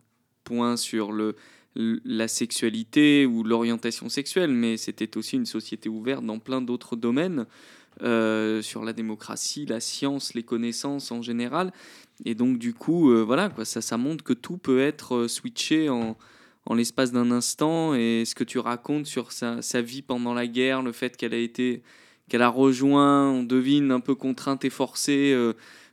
[0.45, 1.35] point sur le,
[1.75, 7.47] la sexualité ou l'orientation sexuelle, mais c'était aussi une société ouverte dans plein d'autres domaines,
[8.03, 11.73] euh, sur la démocratie, la science, les connaissances en général.
[12.25, 15.89] Et donc du coup, euh, voilà, quoi, ça, ça montre que tout peut être switché
[15.89, 16.17] en,
[16.67, 17.95] en l'espace d'un instant.
[17.95, 21.35] Et ce que tu racontes sur sa, sa vie pendant la guerre, le fait qu'elle
[21.35, 21.83] a été
[22.29, 25.33] qu'elle a rejoint, on devine un peu contrainte et forcée.
[25.35, 25.53] Euh,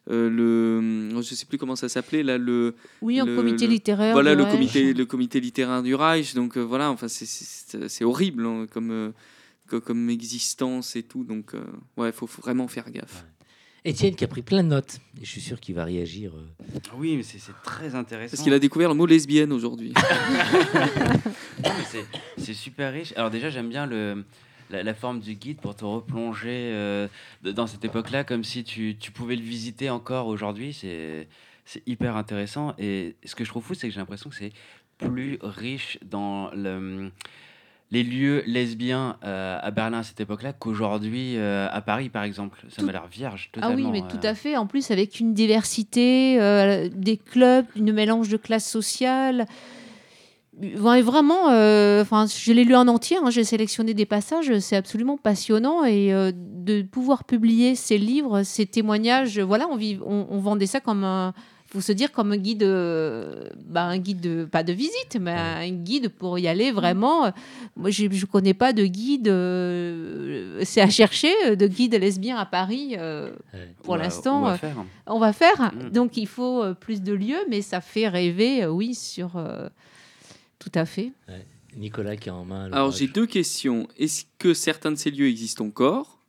[0.10, 4.34] euh, le je sais plus comment ça s'appelait là le oui un comité littéraire voilà
[4.34, 9.14] le comité le comité littéraire du Reich donc euh, voilà enfin c'est horrible hein, comme
[9.78, 11.54] comme existence et tout donc
[11.98, 13.26] ouais faut, faut vraiment faire gaffe.
[13.86, 16.34] Étienne qui a pris plein de notes et je suis sûr qu'il va réagir
[16.96, 18.32] oui mais c'est très intéressant.
[18.32, 19.94] Parce qu'il a découvert le mot lesbienne aujourd'hui.
[22.38, 23.14] C'est super riche.
[23.16, 24.24] Alors déjà j'aime bien le
[24.70, 27.08] la, forme du guide pour te replonger euh,
[27.44, 30.74] dans cette époque-là, comme si tu, tu, pouvais le visiter encore aujourd'hui.
[30.74, 31.28] C'est
[31.86, 32.74] hyper intéressant.
[32.78, 34.54] Et ce que je trouve fou, c'est que j'ai l'impression que c'est
[34.98, 37.12] plus riche dans le,
[37.92, 42.64] les lieux lesbiens euh, à Berlin à cette époque-là qu'aujourd'hui euh, à Paris, par exemple.
[42.70, 43.76] Ça m'a l'air vierge, totalement.
[43.76, 44.58] Ah oui, mais tout à fait.
[44.58, 46.38] En plus, avec une diversité,
[46.94, 49.48] des clubs, une mélange de classes sociales
[50.60, 55.18] vraiment, euh, enfin, je l'ai lu en entier, hein, j'ai sélectionné des passages, c'est absolument
[55.18, 60.80] passionnant et euh, de pouvoir publier ces livres, ces témoignages, voilà, on, on, vendait ça
[60.80, 61.34] comme un,
[61.72, 65.32] faut se dire comme un guide, euh, bah, un guide de, pas de visite, mais
[65.32, 67.32] un guide pour y aller vraiment.
[67.76, 69.28] Moi, je ne connais pas de guide,
[70.66, 72.96] c'est à chercher, de guide lesbien à Paris
[73.84, 74.40] pour l'instant.
[74.40, 74.86] On va faire.
[75.06, 75.72] On va faire.
[75.74, 75.90] Mm.
[75.90, 79.32] Donc il faut plus de lieux, mais ça fait rêver, oui, sur
[80.60, 81.12] tout à fait.
[81.76, 82.66] Nicolas qui a en main.
[82.66, 83.88] Alors j'ai deux questions.
[83.98, 86.20] Est-ce que certains de ces lieux existent encore?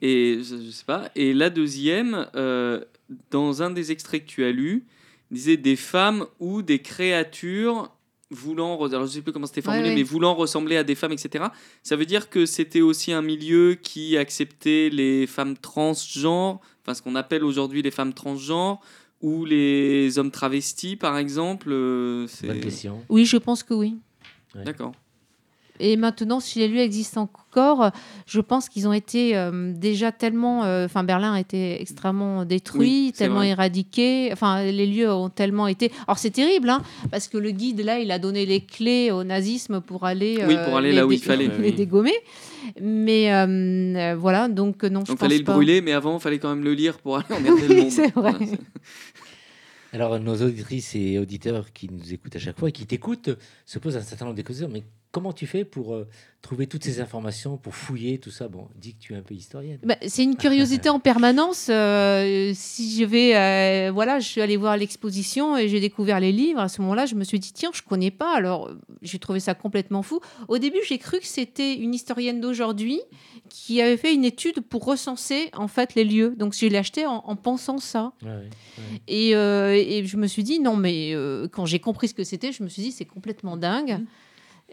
[0.00, 1.10] Et je, sais pas.
[1.16, 2.84] Et la deuxième, euh,
[3.30, 4.86] dans un des extraits que tu as lu,
[5.30, 7.90] disait des femmes ou des créatures
[8.30, 11.12] voulant, alors je sais plus comment c'était formulé, Ouais, mais voulant ressembler à des femmes,
[11.12, 11.46] etc.
[11.82, 17.00] Ça veut dire que c'était aussi un milieu qui acceptait les femmes transgenres, enfin ce
[17.02, 18.80] qu'on appelle aujourd'hui les femmes transgenres,
[19.20, 21.68] ou les hommes travestis, par exemple.
[21.72, 23.02] euh, Bonne question.
[23.08, 23.96] Oui, je pense que oui.
[24.54, 24.92] D'accord.
[25.80, 27.90] Et maintenant, si les lieux existent encore,
[28.26, 30.64] je pense qu'ils ont été euh, déjà tellement.
[30.64, 33.48] euh, Enfin, Berlin a été extrêmement détruit, Oui, tellement vrai.
[33.48, 34.30] éradiqué.
[34.32, 35.90] Enfin, les lieux ont tellement été.
[36.06, 39.24] Alors, c'est terrible, hein, parce que le guide, là, il a donné les clés au
[39.24, 40.42] nazisme pour aller.
[40.46, 41.46] Oui, euh, pour aller là où il fallait.
[41.58, 41.72] Les Oui.
[41.72, 42.14] dégommer.
[42.80, 43.46] Mais euh,
[43.96, 45.54] euh, voilà, donc non, je Donc pense fallait le pas.
[45.54, 47.90] brûler, mais avant, il fallait quand même le lire pour aller emmerder le Oui, monde.
[47.92, 48.34] c'est vrai.
[49.92, 53.30] Alors, nos auditrices et auditeurs qui nous écoutent à chaque fois et qui t'écoutent
[53.64, 54.68] se posent un certain nombre de questions.
[54.70, 56.06] Mais comment tu fais pour euh,
[56.42, 58.48] trouver toutes ces informations, pour fouiller tout ça?
[58.48, 59.78] Bon, dis que tu es un peu historienne.
[59.82, 61.68] Bah, c'est une curiosité en permanence.
[61.70, 66.32] euh, si je vais, euh, voilà, je suis allée voir l'exposition et j'ai découvert les
[66.32, 66.60] livres.
[66.60, 68.36] À ce moment-là, je me suis dit tiens, je connais pas.
[68.36, 68.70] Alors,
[69.02, 70.20] j'ai trouvé ça complètement fou.
[70.46, 73.00] Au début, j'ai cru que c'était une historienne d'aujourd'hui
[73.48, 76.34] qui avait fait une étude pour recenser en fait les lieux.
[76.36, 78.12] Donc, je l'ai acheté en, en pensant ça.
[78.22, 79.00] Ouais, ouais, ouais.
[79.08, 82.24] Et, euh, et je me suis dit non, mais euh, quand j'ai compris ce que
[82.24, 84.00] c'était, je me suis dit c'est complètement dingue.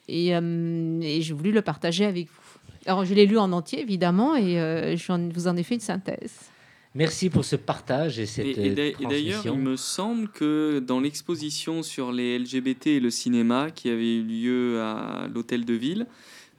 [0.08, 2.60] Et, euh, et j'ai voulu le partager avec vous.
[2.86, 5.82] Alors, je l'ai lu en entier, évidemment, et euh, je vous en ai fait une
[5.82, 6.52] synthèse.
[6.94, 11.02] Merci pour ce partage et cette Et, et euh, d'ailleurs, il me semble que dans
[11.02, 16.08] l'exposition sur les LGBT et le cinéma qui avait eu lieu à l'Hôtel de Ville,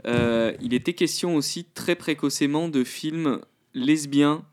[0.06, 3.40] euh, il était question aussi très précocement de films
[3.72, 4.44] lesbiens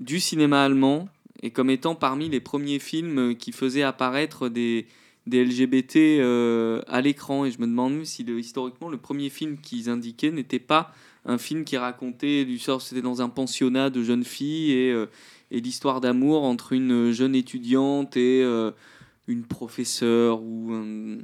[0.00, 1.08] du cinéma allemand
[1.42, 4.86] et comme étant parmi les premiers films qui faisaient apparaître des,
[5.26, 7.44] des LGBT euh, à l'écran.
[7.44, 10.92] Et je me demande si historiquement le premier film qu'ils indiquaient n'était pas
[11.24, 15.06] un film qui racontait du sort, c'était dans un pensionnat de jeunes filles et, euh,
[15.50, 18.72] et l'histoire d'amour entre une jeune étudiante et euh,
[19.26, 21.16] une professeure ou un,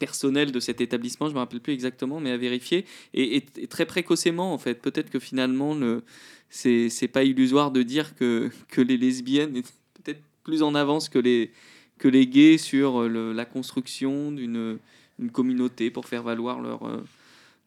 [0.00, 2.84] personnel de cet établissement, je me rappelle plus exactement, mais à vérifier.
[3.14, 6.02] Et, très précocement, en fait, peut-être que finalement, le,
[6.48, 9.68] c'est, c'est pas illusoire de dire que, que les lesbiennes étaient
[10.02, 11.52] peut-être plus en avance que les,
[12.00, 14.78] que les gays sur le- la construction d'une
[15.20, 17.04] une communauté pour faire valoir leur, euh,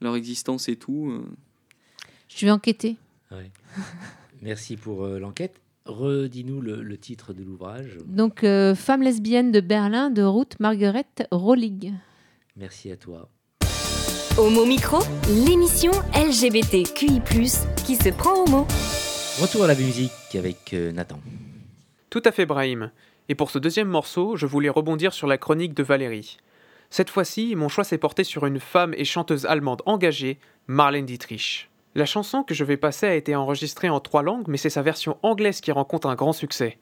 [0.01, 1.11] leur existence et tout.
[1.11, 1.23] euh.
[2.27, 2.97] Je vais enquêter.
[3.31, 3.51] Ouais.
[4.41, 5.61] Merci pour euh, l'enquête.
[5.85, 7.97] Redis-nous le, le titre de l'ouvrage.
[8.07, 11.93] Donc, euh, Femme lesbienne de Berlin de Ruth Margaret Rollig.
[12.57, 13.29] Merci à toi.
[14.37, 14.97] Homo Micro,
[15.45, 17.21] l'émission LGBTQI+,
[17.85, 18.65] qui se prend au mot.
[19.39, 21.19] Retour à la musique avec euh, Nathan.
[22.09, 22.89] Tout à fait, Brahim.
[23.29, 26.37] Et pour ce deuxième morceau, je voulais rebondir sur la chronique de Valérie.
[26.89, 31.69] Cette fois-ci, mon choix s'est porté sur une femme et chanteuse allemande engagée, Marlène Dietrich.
[31.95, 34.81] La chanson que je vais passer a été enregistrée en trois langues, mais c'est sa
[34.81, 36.77] version anglaise qui rencontre un grand succès.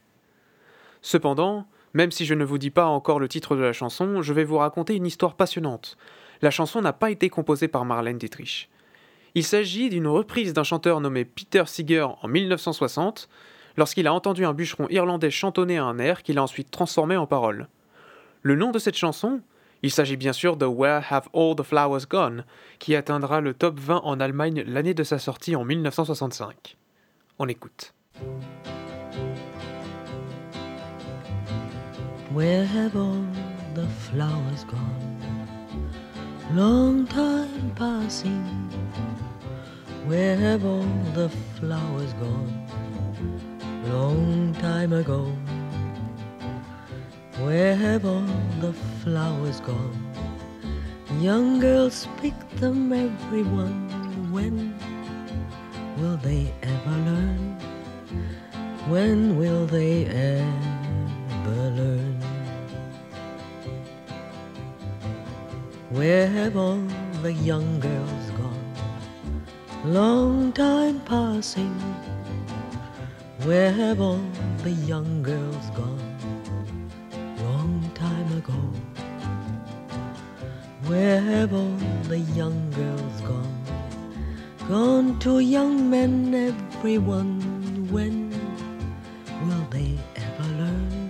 [1.01, 4.33] Cependant, même si je ne vous dis pas encore le titre de la chanson, je
[4.33, 5.97] vais vous raconter une histoire passionnante.
[6.41, 8.69] La chanson n'a pas été composée par Marlène Dietrich.
[9.35, 13.29] Il s'agit d'une reprise d'un chanteur nommé Peter Seeger en 1960,
[13.77, 17.67] lorsqu'il a entendu un bûcheron irlandais chantonner un air qu'il a ensuite transformé en paroles.
[18.41, 19.41] Le nom de cette chanson
[19.83, 22.45] Il s'agit bien sûr de Where Have All the Flowers Gone,
[22.77, 26.77] qui atteindra le top 20 en Allemagne l'année de sa sortie en 1965.
[27.39, 27.93] On écoute.
[32.33, 33.25] Where have all
[33.73, 35.21] the flowers gone?
[36.53, 38.45] Long time passing.
[40.07, 41.29] Where have all the
[41.59, 42.70] flowers gone?
[43.85, 45.25] Long time ago.
[47.39, 49.97] Where have all the flowers gone?
[51.19, 53.89] Young girls pick them, everyone.
[54.31, 54.75] When
[55.97, 57.57] will they ever learn?
[58.87, 62.21] When will they ever learn?
[65.89, 66.81] Where have all
[67.23, 68.73] the young girls gone?
[69.85, 71.75] Long time passing.
[73.43, 74.21] Where have all
[74.61, 75.97] the young girls gone?
[77.39, 78.53] Long time ago.
[80.85, 81.75] Where have all
[82.07, 83.63] the young girls gone?
[84.69, 87.41] Gone to young men, everyone.
[87.89, 88.29] When
[89.47, 91.09] will they ever learn?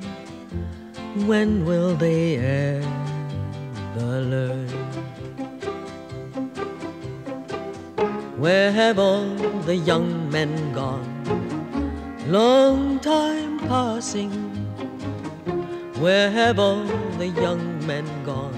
[1.28, 4.70] When will they ever learn?
[8.40, 9.28] Where have all
[9.66, 11.11] the young men gone?
[12.28, 14.32] Long time passing.
[16.00, 16.86] Where have all
[17.18, 18.54] the young men gone?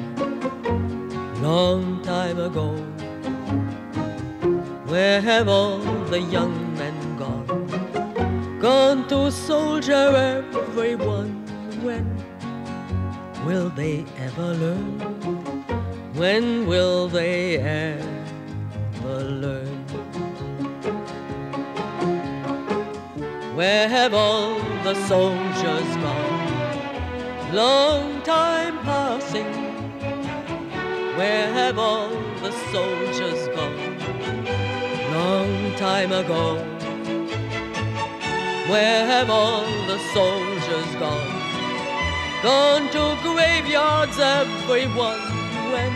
[1.42, 2.76] Long time ago.
[4.86, 5.80] Where have all
[6.12, 8.60] the young men gone?
[8.60, 11.46] Gone to soldier everyone.
[11.84, 12.06] When
[13.46, 15.00] will they ever learn?
[16.16, 18.13] When will they ever
[23.56, 27.54] Where have all the soldiers gone?
[27.54, 29.46] Long time passing.
[31.18, 32.10] Where have all
[32.42, 34.00] the soldiers gone?
[35.14, 36.56] Long time ago.
[38.72, 41.34] Where have all the soldiers gone?
[42.42, 45.22] Gone to graveyards, everyone.
[45.72, 45.94] When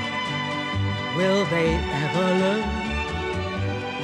[1.17, 1.73] will they
[2.05, 2.69] ever learn?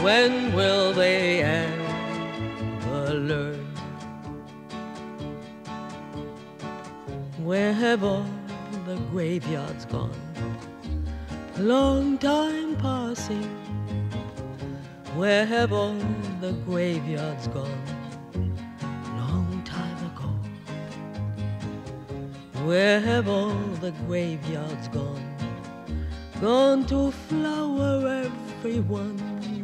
[0.01, 1.82] When will they ever
[7.43, 8.25] Where have all
[8.87, 10.17] the graveyards gone?
[11.59, 13.43] Long time passing.
[15.15, 15.93] Where have all
[16.41, 17.83] the graveyards gone?
[19.15, 20.31] Long time ago.
[22.65, 25.37] Where have all the graveyards gone?
[26.41, 29.19] Gone to flower everyone.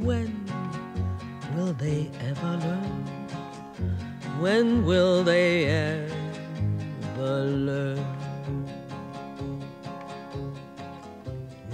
[0.05, 0.45] When
[1.55, 3.08] will they ever learn?
[4.39, 7.97] When will they ever learn?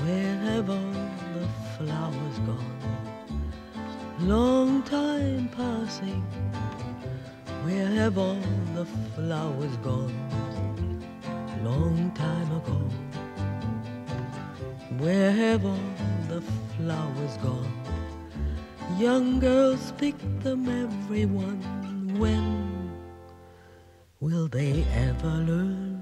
[0.02, 0.96] Where have all
[1.36, 1.48] the
[1.78, 2.80] flowers gone?
[4.20, 6.24] Long time passing.
[7.66, 8.42] Where have all
[8.74, 10.16] the flowers gone?
[11.64, 12.82] Long time ago.
[14.98, 15.94] Where have all
[16.30, 16.42] the
[16.76, 17.74] flowers gone?
[18.98, 21.85] Young girls pick them, everyone.
[22.18, 22.92] When
[24.22, 26.00] will they ever learn?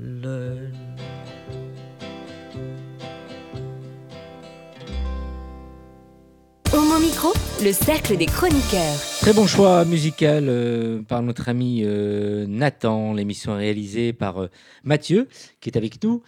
[0.00, 0.76] learn?
[6.72, 7.32] Homo Micro,
[7.64, 8.94] le cercle des chroniqueurs.
[9.20, 13.12] Très bon choix musical euh, par notre ami euh, Nathan.
[13.12, 14.50] L'émission est réalisée par euh,
[14.84, 15.26] Mathieu,
[15.60, 16.22] qui est avec nous.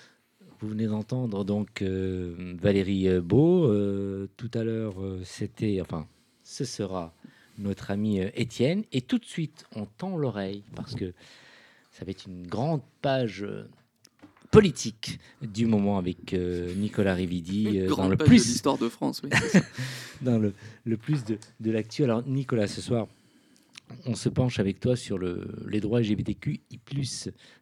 [0.61, 3.67] Vous venez d'entendre donc euh, Valérie euh, Beau.
[3.67, 6.07] Euh, tout à l'heure, c'était, enfin,
[6.43, 7.15] ce sera
[7.59, 8.85] notre ami Étienne.
[8.93, 11.13] Et tout de suite, on tend l'oreille parce que
[11.93, 13.45] ça va être une grande page
[14.51, 18.89] politique du moment avec euh, Nicolas Rividi euh, dans le page de plus l'histoire de
[18.89, 19.21] France.
[19.23, 19.65] oui, c'est ça.
[20.23, 22.05] dans le, le plus de, de l'actu.
[22.05, 23.09] Alors, Nicolas, ce soir,
[24.07, 26.61] on se penche avec toi sur le, les droits LGBTQI,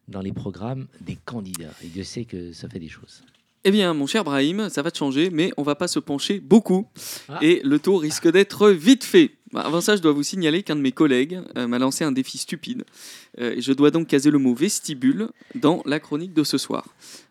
[0.07, 1.73] dans les programmes des candidats.
[1.83, 3.23] Et Dieu sait que ça fait des choses.
[3.63, 6.39] Eh bien, mon cher Brahim, ça va te changer, mais on va pas se pencher
[6.39, 6.87] beaucoup.
[7.27, 7.39] Ah.
[7.41, 9.31] Et le tour risque d'être vite fait.
[9.51, 12.11] Bah, Avant ça, je dois vous signaler qu'un de mes collègues euh, m'a lancé un
[12.11, 12.85] défi stupide.
[13.39, 16.85] Euh, je dois donc caser le mot vestibule dans la chronique de ce soir.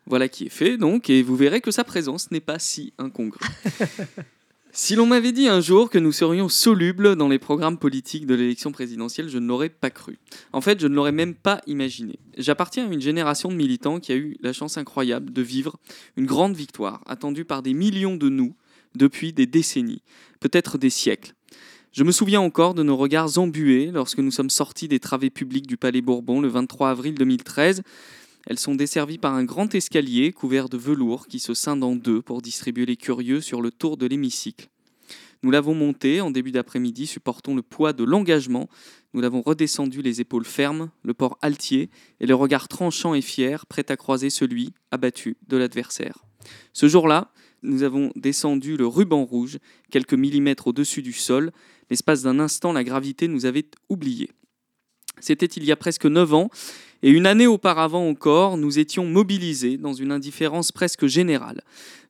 [0.07, 3.41] Voilà qui est fait, donc, et vous verrez que sa présence n'est pas si incongrue.
[4.79, 8.35] Si l'on m'avait dit un jour que nous serions solubles dans les programmes politiques de
[8.35, 10.19] l'élection présidentielle, je ne l'aurais pas cru.
[10.53, 12.19] En fait, je ne l'aurais même pas imaginé.
[12.37, 15.79] J'appartiens à une génération de militants qui a eu la chance incroyable de vivre
[16.19, 18.55] une grande victoire, attendue par des millions de nous
[18.95, 20.03] depuis des décennies,
[20.41, 21.33] peut-être des siècles.
[21.93, 25.67] Je me souviens encore de nos regards embués lorsque nous sommes sortis des travées publiques
[25.67, 27.83] du Palais Bourbon le 23 avril 2013.
[28.47, 32.23] Elles sont desservies par un grand escalier couvert de velours qui se scinde en deux
[32.23, 34.69] pour distribuer les curieux sur le tour de l'hémicycle.
[35.43, 38.69] Nous l'avons monté en début d'après-midi, supportons le poids de l'engagement.
[39.13, 41.91] Nous l'avons redescendu les épaules fermes, le port altier
[42.21, 46.25] et le regard tranchant et fier, prêt à croiser celui abattu de l'adversaire.
[46.73, 47.33] Ce jour-là,
[47.63, 49.59] nous avons descendu le ruban rouge,
[49.91, 51.53] quelques millimètres au-dessus du sol.
[51.91, 54.31] L'espace d'un instant, la gravité nous avait oubliés.
[55.21, 56.51] C'était il y a presque neuf ans,
[57.03, 61.63] et une année auparavant encore, nous étions mobilisés dans une indifférence presque générale.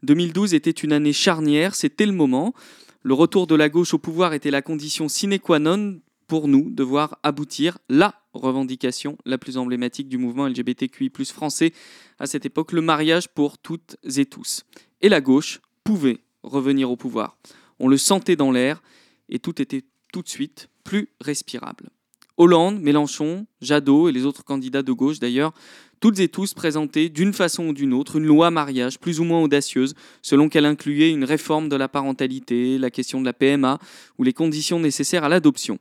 [0.03, 2.55] 2012 était une année charnière, c'était le moment.
[3.03, 6.71] Le retour de la gauche au pouvoir était la condition sine qua non pour nous
[6.71, 11.73] de voir aboutir la revendication la plus emblématique du mouvement LGBTQI français
[12.19, 14.65] à cette époque, le mariage pour toutes et tous.
[15.03, 17.37] Et la gauche pouvait revenir au pouvoir.
[17.79, 18.83] On le sentait dans l'air
[19.29, 21.91] et tout était tout de suite plus respirable.
[22.39, 25.53] Hollande, Mélenchon, Jadot et les autres candidats de gauche d'ailleurs,
[26.01, 29.41] toutes et tous présentaient d'une façon ou d'une autre une loi mariage plus ou moins
[29.41, 33.79] audacieuse selon qu'elle incluait une réforme de la parentalité, la question de la PMA
[34.19, 35.79] ou les conditions nécessaires à l'adoption.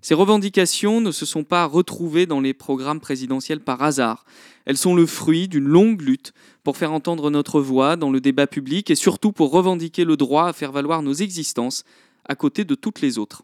[0.00, 4.24] Ces revendications ne se sont pas retrouvées dans les programmes présidentiels par hasard.
[4.64, 6.32] Elles sont le fruit d'une longue lutte
[6.62, 10.46] pour faire entendre notre voix dans le débat public et surtout pour revendiquer le droit
[10.46, 11.82] à faire valoir nos existences
[12.24, 13.42] à côté de toutes les autres.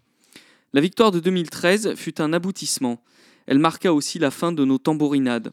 [0.74, 3.00] La victoire de 2013 fut un aboutissement.
[3.46, 5.52] Elle marqua aussi la fin de nos tambourinades.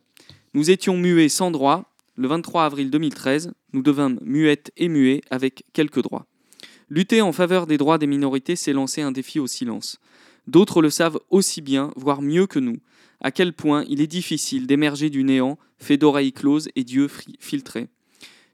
[0.56, 1.94] Nous étions muets sans droit.
[2.16, 6.26] Le 23 avril 2013, nous devînmes muettes et muets avec quelques droits.
[6.90, 10.00] Lutter en faveur des droits des minorités, c'est lancer un défi au silence.
[10.48, 12.78] D'autres le savent aussi bien, voire mieux que nous.
[13.24, 17.10] à quel point il est difficile d'émerger du néant fait d'oreilles closes et d'yeux
[17.40, 17.90] filtrés.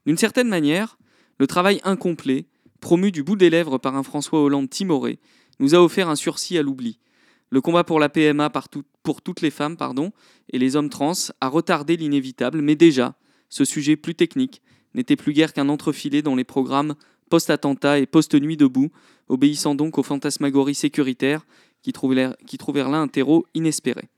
[0.04, 0.98] D'une certaine manière,
[1.38, 2.44] le travail incomplet,
[2.80, 5.18] promu du bout des lèvres par un François Hollande timoré,
[5.58, 6.98] nous a offert un sursis à l'oubli.
[7.50, 8.50] Le combat pour la PMA
[9.02, 9.76] pour toutes les femmes
[10.52, 13.14] et les hommes trans a retardé l'inévitable, mais déjà,
[13.48, 14.60] ce sujet plus technique
[14.94, 16.94] n'était plus guère qu'un entrefilet dans les programmes
[17.28, 18.90] post-attentat et post-nuit debout,
[19.28, 21.46] obéissant donc aux fantasmagories sécuritaires
[21.82, 24.08] qui trouvèrent, qui trouvèrent là un terreau inespéré.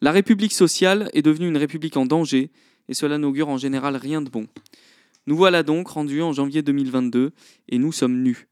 [0.00, 2.50] La République sociale est devenue une République en danger,
[2.88, 4.46] et cela n'augure en général rien de bon.
[5.26, 7.32] Nous voilà donc rendus en janvier 2022,
[7.68, 8.49] et nous sommes nus.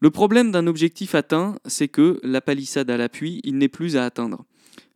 [0.00, 4.04] Le problème d'un objectif atteint, c'est que, la palissade à l'appui, il n'est plus à
[4.04, 4.44] atteindre.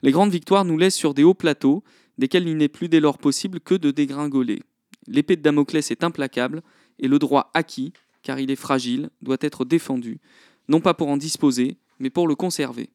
[0.02, 1.82] Les grandes victoires nous laissent sur des hauts plateaux,
[2.18, 4.62] desquels il n'est plus dès lors possible que de dégringoler.
[5.06, 6.62] L'épée de Damoclès est implacable,
[6.98, 10.20] et le droit acquis, car il est fragile, doit être défendu,
[10.68, 12.90] non pas pour en disposer, mais pour le conserver.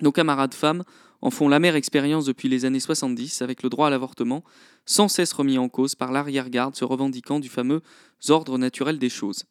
[0.00, 0.84] Nos camarades femmes
[1.20, 4.44] en font l'amère expérience depuis les années 70 avec le droit à l'avortement,
[4.86, 7.82] sans cesse remis en cause par l'arrière-garde se revendiquant du fameux
[8.28, 9.44] ordre naturel des choses.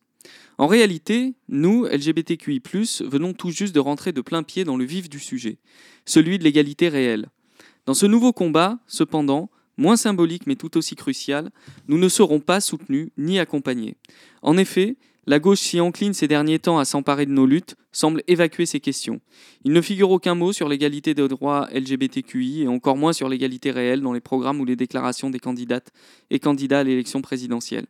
[0.58, 2.62] En réalité, nous, LGBTQI,
[3.02, 5.58] venons tout juste de rentrer de plein pied dans le vif du sujet,
[6.06, 7.28] celui de l'égalité réelle.
[7.86, 11.52] Dans ce nouveau combat, cependant, moins symbolique mais tout aussi crucial,
[11.88, 13.96] nous ne serons pas soutenus ni accompagnés.
[14.42, 14.98] En effet,
[15.30, 18.80] la gauche si encline ces derniers temps à s'emparer de nos luttes semble évacuer ces
[18.80, 19.20] questions.
[19.66, 23.72] Il ne figure aucun mot sur l'égalité des droits LGBTQI et encore moins sur l'égalité
[23.72, 25.92] réelle dans les programmes ou les déclarations des candidates
[26.30, 27.88] et candidats à l'élection présidentielle.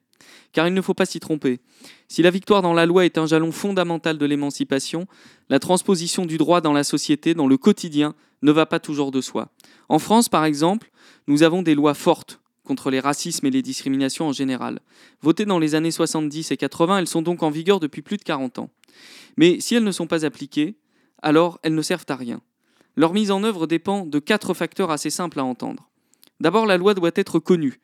[0.52, 1.60] Car il ne faut pas s'y tromper.
[2.08, 5.08] Si la victoire dans la loi est un jalon fondamental de l'émancipation,
[5.50, 9.22] la transposition du droit dans la société, dans le quotidien, ne va pas toujours de
[9.22, 9.50] soi.
[9.90, 10.92] En France, par exemple,
[11.28, 14.80] nous avons des lois fortes contre les racismes et les discriminations en général.
[15.22, 18.24] Votées dans les années 70 et 80, elles sont donc en vigueur depuis plus de
[18.24, 18.70] 40 ans.
[19.38, 20.76] Mais si elles ne sont pas appliquées,
[21.22, 22.42] alors elles ne servent à rien.
[22.96, 25.90] Leur mise en œuvre dépend de quatre facteurs assez simples à entendre.
[26.40, 27.80] D'abord, la loi doit être connue,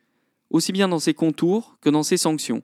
[0.54, 2.64] aussi bien dans ses contours que dans ses sanctions.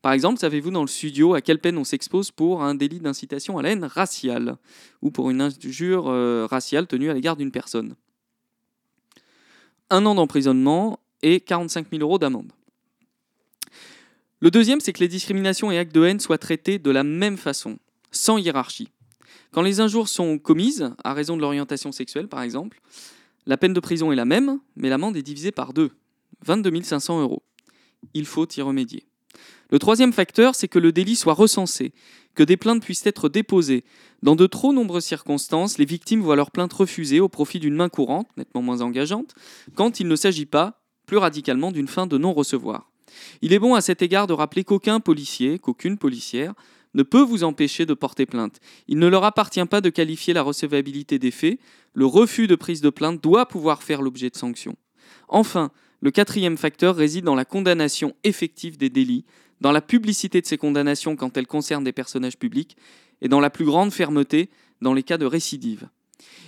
[0.00, 3.58] Par exemple, savez-vous dans le studio à quelle peine on s'expose pour un délit d'incitation
[3.58, 4.56] à la haine raciale
[5.02, 7.96] ou pour une injure euh, raciale tenue à l'égard d'une personne?
[9.90, 12.52] Un an d'emprisonnement et 45 000 euros d'amende.
[14.40, 17.38] Le deuxième, c'est que les discriminations et actes de haine soient traités de la même
[17.38, 17.78] façon,
[18.10, 18.90] sans hiérarchie.
[19.52, 22.80] Quand les injures sont commises, à raison de l'orientation sexuelle par exemple,
[23.46, 25.92] la peine de prison est la même, mais l'amende est divisée par deux,
[26.44, 27.42] 22 500 euros.
[28.12, 29.04] Il faut y remédier.
[29.70, 31.92] Le troisième facteur, c'est que le délit soit recensé,
[32.34, 33.84] que des plaintes puissent être déposées.
[34.22, 37.88] Dans de trop nombreuses circonstances, les victimes voient leur plainte refusée au profit d'une main
[37.88, 39.34] courante, nettement moins engageante,
[39.74, 42.90] quand il ne s'agit pas, plus radicalement, d'une fin de non-recevoir.
[43.42, 46.54] Il est bon à cet égard de rappeler qu'aucun policier, qu'aucune policière,
[46.94, 48.60] ne peut vous empêcher de porter plainte.
[48.86, 51.58] Il ne leur appartient pas de qualifier la recevabilité des faits.
[51.92, 54.76] Le refus de prise de plainte doit pouvoir faire l'objet de sanctions.
[55.28, 55.70] Enfin,
[56.04, 59.24] le quatrième facteur réside dans la condamnation effective des délits,
[59.62, 62.76] dans la publicité de ces condamnations quand elles concernent des personnages publics,
[63.22, 64.50] et dans la plus grande fermeté
[64.82, 65.88] dans les cas de récidive.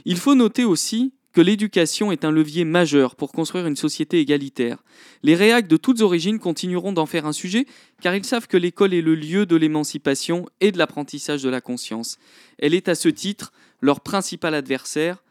[0.04, 4.84] Il faut noter aussi que l'éducation est un levier majeur pour construire une société égalitaire.
[5.22, 7.64] Les réacs de toutes origines continueront d'en faire un sujet
[8.02, 11.62] car ils savent que l'école est le lieu de l'émancipation et de l'apprentissage de la
[11.62, 12.18] conscience.
[12.58, 15.22] Elle est à ce titre leur principal adversaire,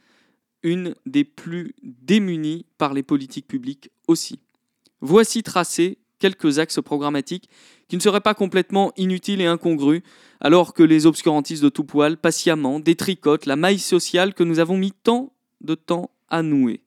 [0.64, 4.40] une des plus démunies par les politiques publiques aussi.
[5.02, 7.50] Voici tracés quelques axes programmatiques
[7.88, 10.02] qui ne seraient pas complètement inutiles et incongrus,
[10.40, 14.78] alors que les obscurantistes de tout poil patiemment détricotent la maille sociale que nous avons
[14.78, 16.82] mis tant de temps à nouer.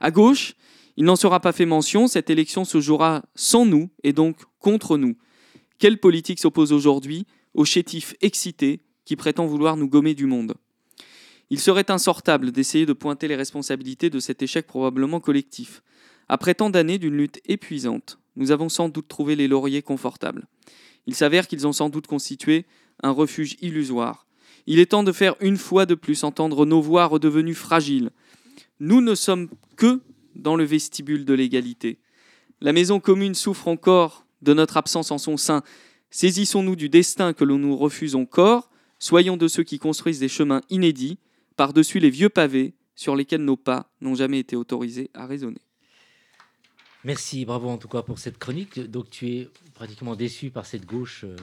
[0.00, 0.54] À gauche,
[0.96, 4.96] il n'en sera pas fait mention, cette élection se jouera sans nous et donc contre
[4.96, 5.16] nous.
[5.78, 10.54] Quelle politique s'oppose aujourd'hui au chétif excité qui prétend vouloir nous gommer du monde?
[11.50, 15.82] Il serait insortable d'essayer de pointer les responsabilités de cet échec probablement collectif.
[16.28, 20.46] Après tant d'années d'une lutte épuisante, nous avons sans doute trouvé les lauriers confortables.
[21.06, 22.66] Il s'avère qu'ils ont sans doute constitué
[23.02, 24.26] un refuge illusoire.
[24.66, 28.10] Il est temps de faire une fois de plus entendre nos voix redevenues fragiles.
[28.80, 30.00] Nous ne sommes que
[30.34, 32.00] dans le vestibule de l'égalité.
[32.60, 35.62] La maison commune souffre encore de notre absence en son sein.
[36.10, 40.62] Saisissons-nous du destin que l'on nous refuse encore, soyons de ceux qui construisent des chemins
[40.70, 41.18] inédits
[41.56, 45.65] par-dessus les vieux pavés sur lesquels nos pas n'ont jamais été autorisés à résonner.
[47.06, 48.80] Merci, bravo en tout cas pour cette chronique.
[48.90, 51.36] Donc tu es pratiquement déçu par cette gauche euh,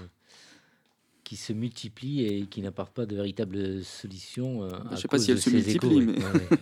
[1.23, 4.63] qui se multiplie et qui n'apporte pas de véritable solution.
[4.65, 6.05] euh, Je à sais pas si elle se ces multiplie, égos, ouais.
[6.19, 6.57] mais- Ouais, ouais.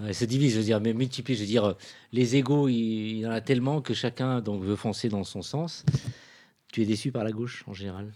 [0.00, 1.74] Ouais, se divise, je veux dire, mais multiplie, je veux dire, euh,
[2.12, 5.40] les égaux, il, il y en a tellement que chacun donc veut foncer dans son
[5.40, 5.84] sens.
[6.72, 8.12] Tu es déçu par la gauche en général?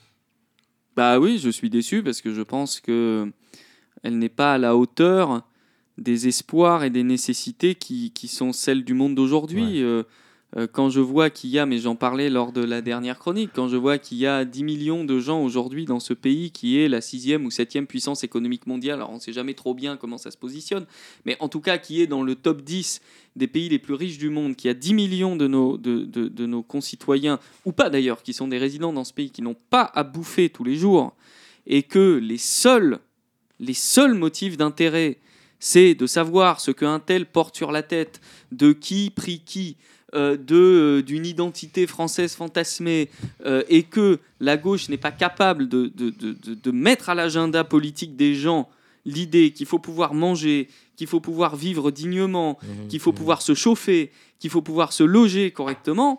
[0.96, 3.30] Bah oui, je suis déçu parce que je pense que
[4.02, 5.46] elle n'est pas à la hauteur
[5.99, 9.82] des espoirs et des nécessités qui, qui sont celles du monde d'aujourd'hui.
[9.82, 10.03] Euh,
[10.57, 13.51] euh, quand je vois qu'il y a, mais j'en parlais lors de la dernière chronique,
[13.55, 16.78] quand je vois qu'il y a 10 millions de gens aujourd'hui dans ce pays qui
[16.78, 19.99] est la sixième ou septième puissance économique mondiale, alors on ne sait jamais trop bien
[19.99, 20.86] comment ça se positionne,
[21.26, 23.03] mais en tout cas qui est dans le top 10
[23.36, 26.28] des pays les plus riches du monde, qui a 10 millions de nos, de, de-
[26.28, 29.57] de nos concitoyens, ou pas d'ailleurs, qui sont des résidents dans ce pays, qui n'ont
[29.68, 31.14] pas à bouffer tous les jours,
[31.66, 33.01] et que les seuls,
[33.61, 35.18] les seuls motifs d'intérêt,
[35.61, 38.20] c'est de savoir ce qu'un tel porte sur la tête,
[38.52, 39.76] de qui prie qui,
[40.14, 43.09] euh, de euh, d'une identité française fantasmée
[43.44, 47.14] euh, et que la gauche n'est pas capable de, de, de- de- de mettre à
[47.14, 48.68] l'agenda politique des gens
[49.04, 54.11] l'idée qu'il faut pouvoir manger, qu'il faut pouvoir vivre dignement, qu'il faut pouvoir se chauffer,
[54.38, 56.18] qu'il faut pouvoir se loger correctement,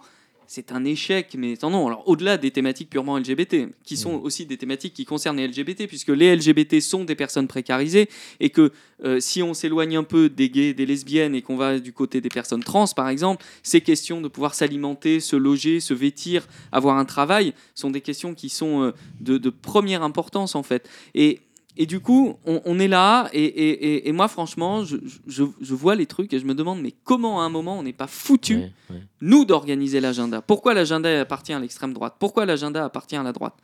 [0.50, 1.36] c'est un échec.
[1.38, 5.06] Mais non, non, alors au-delà des thématiques purement LGBT, qui sont aussi des thématiques qui
[5.06, 8.72] concernent les LGBT, puisque les LGBT sont des personnes précarisées, et que
[9.06, 12.20] euh, si on s'éloigne un peu des gays, des lesbiennes, et qu'on va du côté
[12.20, 16.98] des personnes trans, par exemple, ces questions de pouvoir s'alimenter, se loger, se vêtir, avoir
[16.98, 18.92] un travail, sont des questions qui sont euh,
[19.22, 20.90] de, de première importance, en fait.
[21.14, 21.42] Et
[21.82, 25.44] et du coup, on, on est là, et, et- et- et moi, franchement, je, je-
[25.62, 27.94] je vois les trucs et je me demande, mais comment à un moment on n'est
[27.94, 29.02] pas foutu, Ouais, ouais.
[29.22, 30.42] nous, d'organiser l'agenda?
[30.42, 32.16] Pourquoi l'agenda appartient à l'extrême droite?
[32.20, 33.56] Pourquoi l'agenda appartient à la droite?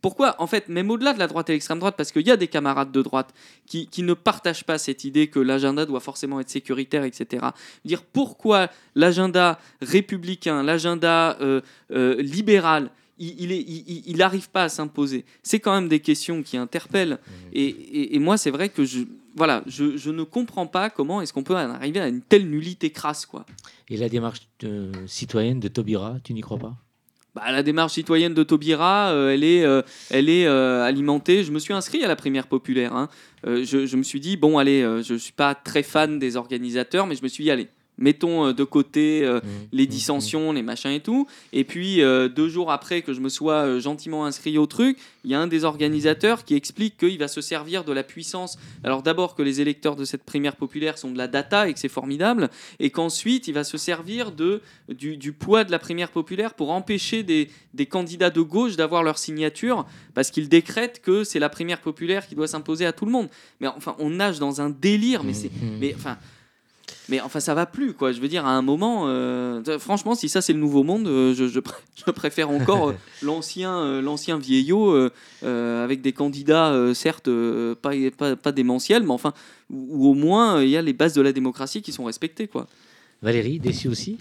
[0.00, 2.36] Pourquoi, en fait, même au-delà de la droite et l'extrême droite, parce qu'il y a
[2.36, 3.32] des camarades de droite
[3.66, 7.46] qui, qui ne partagent pas cette idée que l'agenda doit forcément être sécuritaire, etc.
[7.86, 11.60] Dire pourquoi l'agenda républicain, l'agenda euh,
[11.90, 15.24] euh, libéral, il n'arrive pas à s'imposer.
[15.42, 17.18] C'est quand même des questions qui interpellent.
[17.52, 19.00] Et, et- et moi, c'est vrai que je,
[19.36, 22.48] voilà, je, je ne comprends pas comment est-ce qu'on peut en arriver à une telle
[22.48, 23.46] nullité crasse, quoi.
[23.88, 24.40] Et la démarche
[25.06, 26.74] citoyenne de Taubira, tu n'y crois pas?
[27.34, 31.42] Bah, la démarche citoyenne de Taubira, euh, elle est, euh, elle est euh, alimentée.
[31.42, 32.94] Je me suis inscrit à la primaire populaire.
[32.94, 33.08] hein.
[33.44, 37.06] Je, je me suis dit, bon, allez, je ne suis pas très fan des organisateurs,
[37.06, 39.40] mais je me suis dit, allez, mettons euh, de côté euh,
[39.72, 41.26] les dissensions, les machins et tout.
[41.52, 44.98] Et puis, euh, deux jours après que je me sois euh, gentiment inscrit au truc,
[45.24, 48.58] il y a un des organisateurs qui explique qu'il va se servir de la puissance.
[48.82, 51.78] Alors, d'abord, que les électeurs de cette primaire populaire sont de la data et que
[51.78, 52.50] c'est formidable.
[52.78, 56.70] Et qu'ensuite, il va se servir de, du, du poids de la primaire populaire pour
[56.70, 61.48] empêcher des, des candidats de gauche d'avoir leur signature parce qu'il décrète que c'est la
[61.48, 63.28] primaire populaire qui doit s'imposer à tout le monde.
[63.60, 65.50] Mais enfin, on nage dans un délire, mais c'est.
[65.80, 66.18] Mais enfin.
[67.10, 68.12] Mais enfin, ça va plus, quoi.
[68.12, 71.34] Je veux dire, à un moment, euh, franchement, si ça c'est le nouveau monde, euh,
[71.34, 71.74] je, je pr-
[72.06, 75.10] je préfère encore euh, l'ancien, euh, l'ancien vieillot euh,
[75.42, 79.34] euh, avec des candidats, euh, certes, euh, pas, pas, pas démentiels, mais enfin,
[79.70, 82.04] où, où au moins euh, il y a les bases de la démocratie qui sont
[82.04, 82.66] respectées, quoi.
[83.20, 84.18] Valérie, déçue aussi?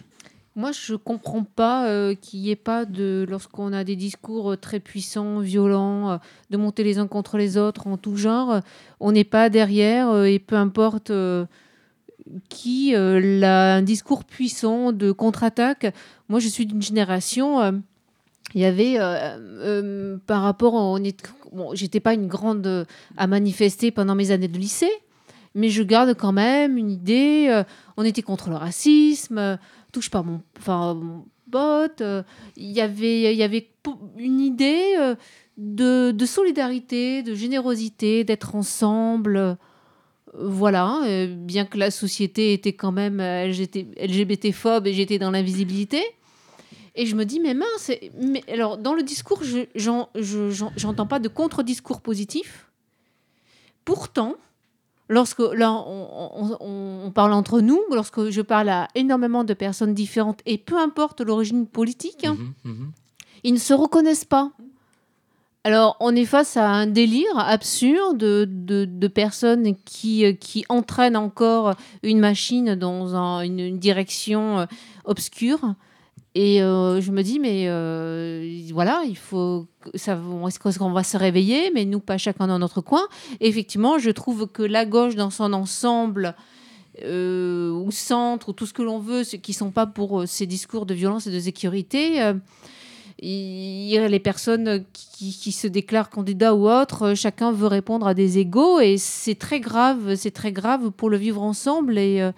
[0.56, 4.80] Moi, je comprends pas euh, qu'il n'y ait pas de, lorsqu'on a des discours très
[4.80, 6.18] puissants, violents, euh,
[6.52, 8.60] de monter les uns contre les autres en tout genre,
[9.00, 11.46] on n'est pas derrière euh, et peu importe euh,
[12.50, 15.94] qui, euh, la- un discours puissant de contre-attaque.
[16.30, 17.62] Moi, je suis d'une génération.
[17.62, 17.72] euh,
[18.54, 21.24] il y avait, euh, par rapport, on est,
[21.74, 22.86] j'étais pas une grande
[23.18, 24.92] à manifester pendant mes années de lycée,
[25.56, 27.64] mais je garde quand même une idée.
[27.98, 29.58] on était contre le racisme,
[29.92, 31.26] touche pas mon, enfin, mon
[32.02, 32.24] euh,
[32.58, 33.70] Il y avait, il y avait
[34.18, 34.96] une idée
[35.58, 39.58] de solidarité, de générosité, d'être ensemble.
[40.38, 45.32] Voilà, euh, bien que la société était quand même euh, LGBT LGBT-phobe et j'étais dans
[45.32, 46.02] l'invisibilité.
[46.96, 50.72] Et je me dis, mais mince, mais alors dans le discours, je j'en- je- j'en-
[50.78, 52.68] j'entends pas de contre-discours positif.
[53.86, 54.36] Pourtant,
[55.10, 59.54] lorsque là, on, on- on- on parle entre nous, lorsque je parle à énormément de
[59.54, 62.38] personnes différentes, et peu importe l'origine politique, hein,
[63.44, 64.52] ils ne se reconnaissent pas.
[65.66, 71.76] Alors, on est face à un délire absurde de, personnes qui, euh, qui entraînent encore
[72.04, 74.66] une machine dans un- une, direction euh,
[75.06, 75.76] obscure.
[76.36, 77.68] Et euh, je me dis, mais
[78.74, 79.68] voilà, il faut.
[79.94, 81.72] Est-ce qu'on va se réveiller?
[81.74, 83.08] Mais nous, pas chacun dans notre coin.
[83.40, 86.36] Et effectivement, je trouve que la gauche, dans son ensemble,
[87.02, 90.86] ou centre, ou tout ce que l'on veut, ceux qui sont pas pour ces discours
[90.86, 92.34] de violence et de sécurité,
[93.26, 98.06] il y a les personnes qui, qui se déclarent candidats ou autres, chacun veut répondre
[98.08, 102.22] à des égaux et c'est très grave, c'est très grave pour le vivre ensemble et
[102.22, 102.32] euh,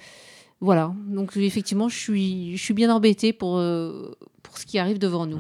[0.62, 0.94] voilà.
[1.08, 4.12] Donc effectivement, je suis, je suis bien embêtée pour, euh,
[4.44, 5.40] pour ce qui arrive devant nous.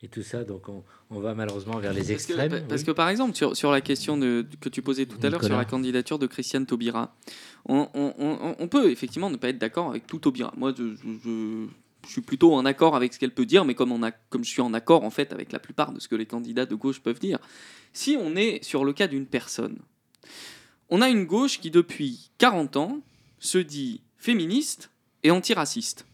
[0.00, 2.62] Et tout ça, donc on, on va malheureusement vers les Parce que, extrêmes.
[2.68, 5.42] parce que, par exemple, sur, sur la question de, que tu posais tout à l'heure
[5.42, 7.16] sur la candidature de Christiane Taubira,
[7.66, 10.52] on, on- on- on peut effectivement ne pas être d'accord avec tout Taubira.
[10.56, 11.66] Moi, je, je-
[12.06, 14.44] je- suis plutôt en accord avec ce qu'elle peut dire, mais comme, on a, comme
[14.44, 16.74] je suis en accord en fait avec la plupart de ce que les candidats de
[16.74, 17.38] gauche peuvent dire,
[17.92, 19.78] si on est sur le cas d'une personne,
[20.90, 23.00] on a une gauche qui, depuis 40 ans,
[23.38, 24.90] se dit féministe
[25.22, 26.06] et antiraciste.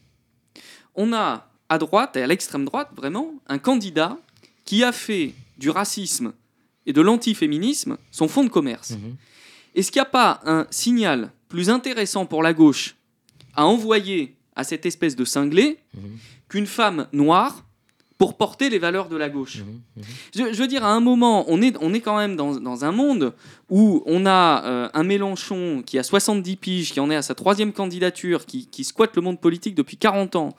[0.95, 4.18] On a à droite et à l'extrême droite, vraiment, un candidat
[4.64, 6.32] qui a fait du racisme
[6.87, 8.91] et de l'antiféminisme son fonds de commerce.
[8.93, 9.16] Mhm.
[9.74, 12.97] Est-ce qu'il n'y a pas un signal plus intéressant pour la gauche
[13.55, 16.02] à envoyer à cette espèce de cinglé Mhm.
[16.48, 17.64] qu'une femme noire
[18.16, 19.80] pour porter les valeurs de la gauche Mhm.
[19.96, 20.02] Mhm.
[20.34, 22.84] je, je veux dire, à un moment, on est, on est quand même dans, dans
[22.84, 23.34] un monde
[23.70, 27.34] où on a euh, un Mélenchon qui a 70 piges, qui en est à sa
[27.34, 30.55] troisième candidature, qui, qui squatte le monde politique depuis 40 ans.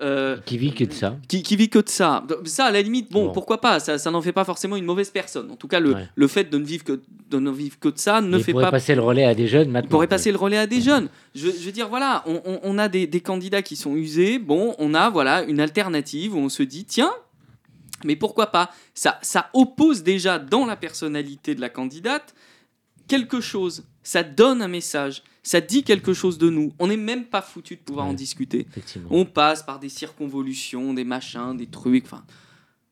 [0.00, 1.16] Euh, Qui vit que de ça.
[1.28, 2.24] qui, qui vit que de ça.
[2.44, 3.32] Ça, à la limite, bon, Bon.
[3.32, 5.50] pourquoi pas Ça, ça n'en fait pas forcément une mauvaise personne.
[5.50, 6.08] En tout cas, le, Ouais.
[6.14, 8.52] le fait de ne vivre que de ne vivre que de ça ne il fait
[8.52, 9.88] pourrait pas passer le relais à des jeunes maintenant.
[9.88, 11.08] il pourrait passer le relais à des jeunes.
[11.34, 14.38] Je, je veux dire, voilà, on, on- on a des, des candidats qui sont usés.
[14.38, 17.12] Bon, on a voilà une alternative où on se dit, tiens,
[18.04, 18.70] mais pourquoi pas?
[18.94, 22.34] Ça, ça oppose déjà dans la personnalité de la candidate
[23.08, 23.84] quelque chose.
[24.02, 25.22] Ça donne un message.
[25.48, 26.74] Ça dit quelque chose de nous.
[26.78, 28.66] On n'est même pas foutu de pouvoir en discuter.
[29.08, 32.04] On passe par des circonvolutions, des machins, des trucs.
[32.04, 32.22] Enfin,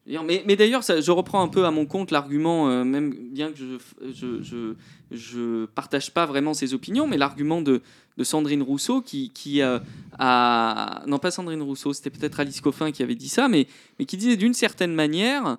[0.06, 3.58] mais, mais d'ailleurs, je reprends un peu à mon compte l'argument, euh, même bien que
[3.58, 3.76] je
[4.10, 4.74] je, je,
[5.10, 7.82] je partage pas vraiment ses opinions, mais l'argument de,
[8.16, 9.78] de Sandrine Rousseau qui, qui euh,
[10.18, 13.66] a non pas Sandrine Rousseau, c'était peut-être Alice Coffin qui avait dit ça, mais
[13.98, 15.58] mais qui disait d'une certaine manière,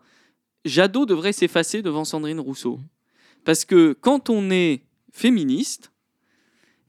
[0.65, 2.79] Jadot devrait s'effacer devant Sandrine Rousseau,
[3.45, 4.81] parce que quand on est
[5.11, 5.91] féministe,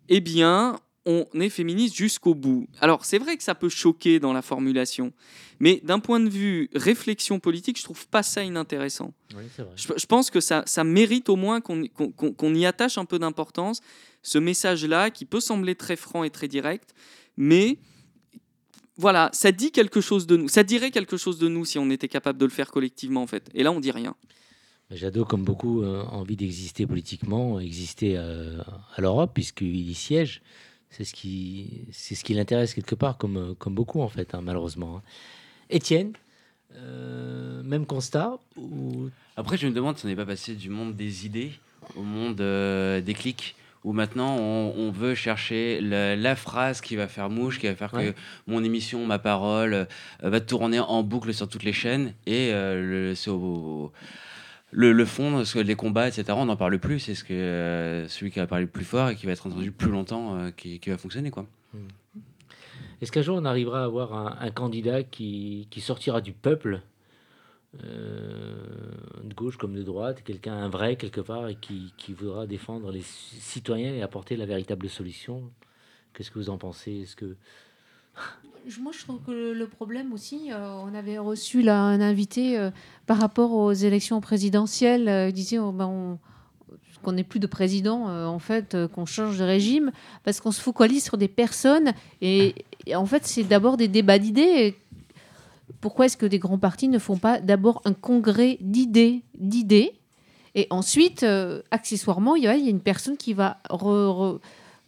[0.08, 2.68] eh bien, on est féministe jusqu'au bout.
[2.80, 5.12] Alors, c'est vrai que ça peut choquer dans la formulation,
[5.58, 9.14] mais d'un point de vue réflexion politique, je trouve pas ça inintéressant.
[9.34, 9.72] Oui, c'est vrai.
[9.74, 13.80] Je, je pense que ça, ça mérite au moins qu'on y attache un peu d'importance,
[14.22, 16.94] ce message-là, qui peut sembler très franc et très direct,
[17.36, 17.78] mais
[18.98, 20.48] voilà, ça dit quelque chose de nous.
[20.48, 23.26] Ça dirait quelque chose de nous si on était capable de le faire collectivement, en
[23.28, 23.48] fait.
[23.54, 24.16] Et là, on dit rien.
[24.90, 28.58] Jadot, comme beaucoup, euh, a envie d'exister politiquement, exister euh,
[28.96, 30.40] à l'Europe, puisqu'il y siège.
[30.90, 34.34] C'est ce qui, c'est ce qui l'intéresse quelque part, comme, euh, comme beaucoup, en fait,
[34.34, 34.96] hein, malheureusement.
[34.96, 35.02] hein.
[35.68, 36.12] Étienne,
[36.76, 39.10] euh, même constat ou...
[39.36, 41.52] Après, je me demande si on n'est pas passé du monde des idées
[41.94, 46.96] au monde euh, des clics, où maintenant on, on veut chercher la, la phrase qui
[46.96, 48.12] va faire mouche, qui va faire Ouais.
[48.12, 49.84] que mon émission, ma parole, euh,
[50.22, 52.14] va tourner en boucle sur toutes les chaînes.
[52.26, 53.92] Et euh, le, c'est au-
[54.70, 57.00] le, fond, ce les combats, etc., on n'en parle plus.
[57.00, 59.46] C'est ce que euh, celui qui va parler le plus fort et qui va être
[59.46, 61.30] entendu plus longtemps, euh, qui, va fonctionner.
[61.30, 61.46] quoi.
[63.00, 66.80] Est-ce qu'un jour on arrivera à avoir un, candidat qui, qui sortira du peuple,
[67.84, 68.56] euh,
[69.22, 72.90] de gauche comme de droite, quelqu'un, un vrai quelque part, et qui, qui voudra défendre
[72.90, 75.50] les ci- citoyens et apporter la véritable solution?
[76.12, 77.02] Qu'est-ce que vous en pensez?
[77.02, 77.36] Est-ce que
[78.80, 82.70] Moi, je trouve que le- problème aussi, euh, on avait reçu un invité euh,
[83.06, 86.18] par rapport aux élections présidentielles, euh, il disait oh, ben, on-
[87.02, 89.92] qu'on n'ait plus de président, en fait, qu'on change de régime,
[90.24, 91.92] parce qu'on se focalise sur des personnes.
[92.20, 92.56] Et,
[92.92, 94.76] en fait, c'est d'abord des débats d'idées.
[95.80, 99.92] Pourquoi est-ce que des grands partis ne font pas d'abord un congrès d'idées, d'idées?
[100.56, 101.24] Et ensuite,
[101.70, 103.58] accessoirement, il y, a, une personne qui va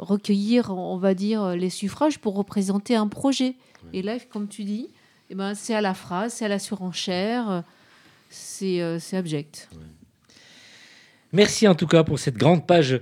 [0.01, 3.55] recueillir, on va dire, les suffrages pour représenter un projet.
[3.93, 4.89] Et là, comme tu dis,
[5.31, 7.63] eh ben, c'est à la phrase, c'est à la surenchère,
[8.29, 9.69] c'est euh, c'est abject.
[11.33, 13.01] Merci en tout cas pour cette grande page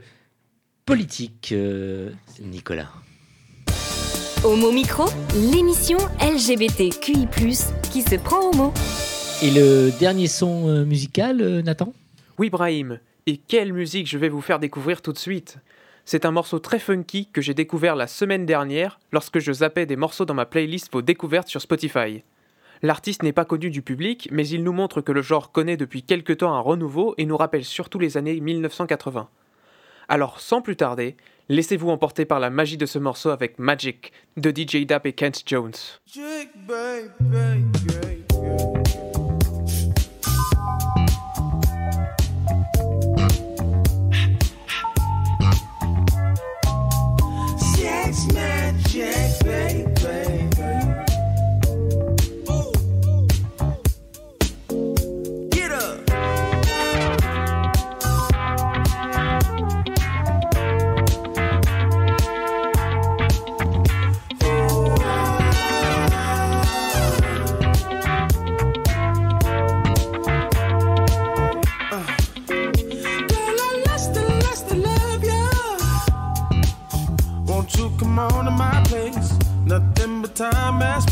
[0.85, 2.91] politique, euh, Nicolas.
[4.45, 7.27] Homo Micro, l'émission LGBTQI+,
[7.91, 8.73] qui se prend au mot.
[9.43, 11.93] Et le dernier son euh, musical, euh, Nathan?
[12.39, 15.59] Oui, Brahim, et quelle musique je vais vous faire découvrir tout de suite?
[16.11, 19.97] C'est un morceau très funky que j'ai découvert la semaine dernière lorsque je zappais des
[19.97, 22.23] morceaux dans ma playlist vos découvertes sur Spotify.
[22.81, 26.03] L'artiste n'est pas connu du public, mais il nous montre que le genre connaît depuis
[26.03, 29.29] quelque temps un renouveau et nous rappelle surtout les années 1980.
[30.09, 31.15] Alors, sans plus tarder,
[31.51, 35.43] laissez-vous emporter par la magie de ce morceau avec Magic de DJ Dap et Kent
[35.45, 35.73] Jones.
[80.39, 81.08] time has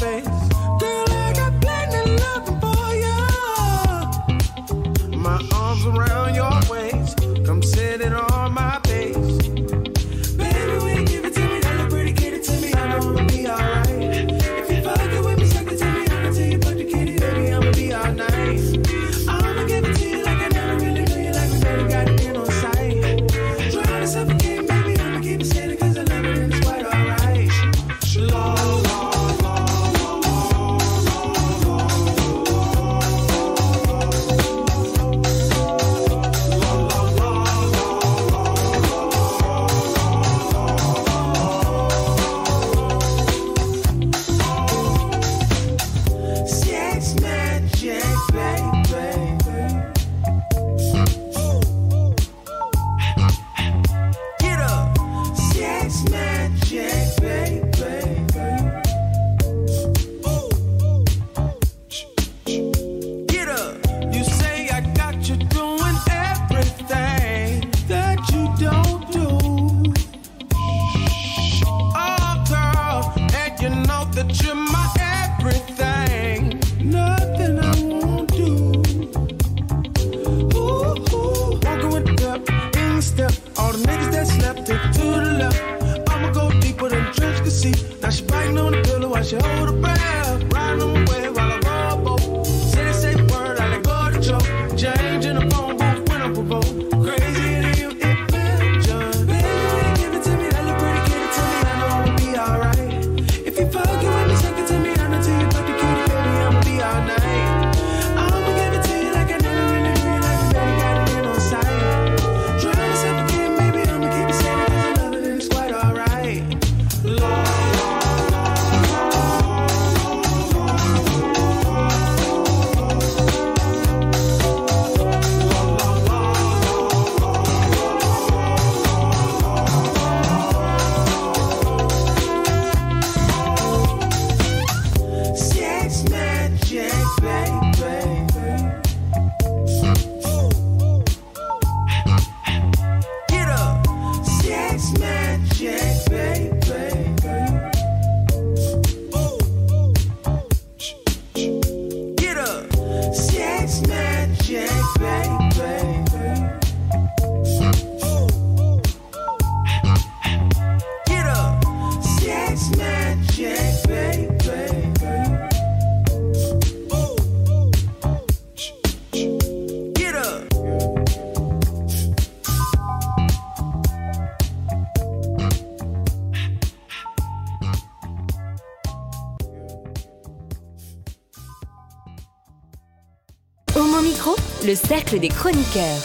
[184.66, 186.02] le cercle des chroniqueurs.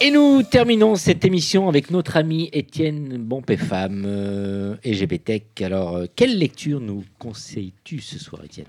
[0.00, 5.60] Et nous terminons cette émission avec notre ami Étienne Bompé-Femme, euh, EGBTech.
[5.60, 8.68] Alors, euh, quelle lecture nous conseilles-tu ce soir, Étienne?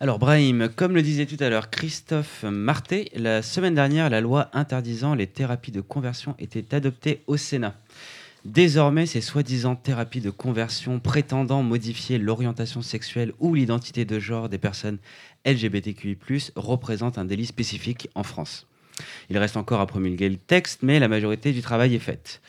[0.00, 4.48] Alors Brahim, comme le disait tout à l'heure Christophe Marté, la semaine dernière, la loi
[4.54, 7.74] interdisant les thérapies de conversion était adoptée au Sénat.
[8.44, 14.58] Désormais, ces soi-disant thérapies de conversion prétendant modifier l'orientation sexuelle ou l'identité de genre des
[14.58, 14.98] personnes
[15.46, 16.18] LGBTQI+,
[16.56, 18.66] représentent un délit spécifique en France.
[19.30, 22.40] Il reste encore à promulguer le texte, mais la majorité du travail est faite.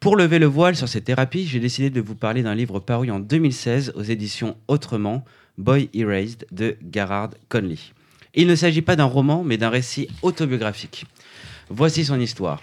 [0.00, 3.10] Pour lever le voile sur ces thérapies, j'ai décidé de vous parler d'un livre paru
[3.10, 5.24] en 2016 aux éditions Autrement,
[5.58, 7.78] Boy Erased de Garard Conley.
[8.34, 11.04] Il ne s'agit pas d'un roman, mais d'un récit autobiographique.
[11.68, 12.62] Voici son histoire.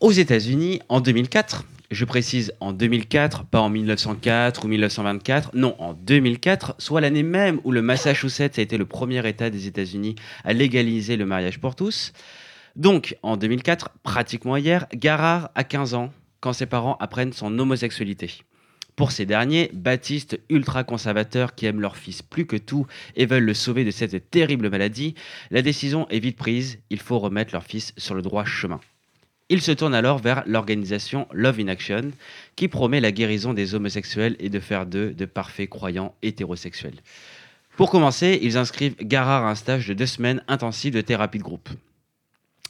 [0.00, 5.94] Aux États-Unis, en 2004, je précise en 2004, pas en 1904 ou 1924, non, en
[5.94, 10.14] 2004, soit l'année même où le Massachusetts a été le premier État des États-Unis
[10.44, 12.12] à légaliser le mariage pour tous.
[12.76, 18.32] Donc, en 2004, pratiquement hier, Garard a 15 ans quand ses parents apprennent son homosexualité.
[18.94, 22.86] Pour ces derniers, baptistes ultra-conservateurs qui aiment leur fils plus que tout
[23.16, 25.14] et veulent le sauver de cette terrible maladie,
[25.50, 28.80] la décision est vite prise, il faut remettre leur fils sur le droit chemin.
[29.50, 32.12] Ils se tournent alors vers l'organisation Love in Action,
[32.54, 37.00] qui promet la guérison des homosexuels et de faire d'eux de parfaits croyants hétérosexuels.
[37.76, 41.44] Pour commencer, ils inscrivent Garard à un stage de deux semaines intensif de thérapie de
[41.44, 41.70] groupe.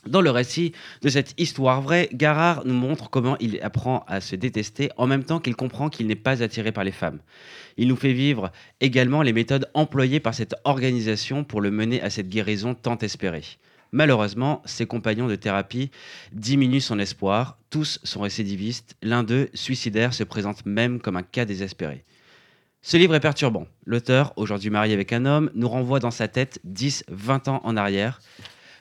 [0.06, 0.72] Dans le récit
[1.02, 5.24] de cette histoire vraie, Garard nous montre comment il apprend à se détester en même
[5.24, 7.18] temps qu'il comprend qu'il n'est pas attiré par les femmes.
[7.76, 12.10] Il nous fait vivre également les méthodes employées par cette organisation pour le mener à
[12.10, 13.42] cette guérison tant espérée.
[13.92, 15.90] Malheureusement, ses compagnons de thérapie
[16.32, 21.44] diminuent son espoir, tous sont récidivistes, l'un d'eux, suicidaire, se présente même comme un cas
[21.44, 22.04] désespéré.
[22.82, 23.66] Ce livre est perturbant.
[23.86, 27.76] L'auteur, aujourd'hui marié avec un homme, nous renvoie dans sa tête 10, 20 ans en
[27.76, 28.20] arrière.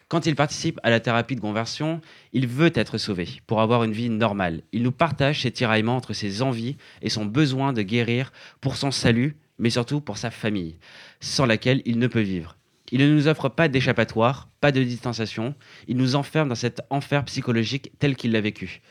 [0.08, 2.00] Quand il participe à la thérapie de conversion,
[2.32, 4.62] il veut être sauvé pour avoir une vie normale.
[4.72, 8.32] Il nous partage ses tiraillements entre ses envies et son besoin de guérir
[8.62, 10.78] pour son salut, mais surtout pour sa famille,
[11.20, 12.57] sans laquelle il ne peut vivre.
[12.92, 15.56] Il ne nous offre pas d'échappatoire, pas de distanciation,
[15.88, 18.82] il nous enferme dans cet enfer psychologique tel qu'il l'a vécu.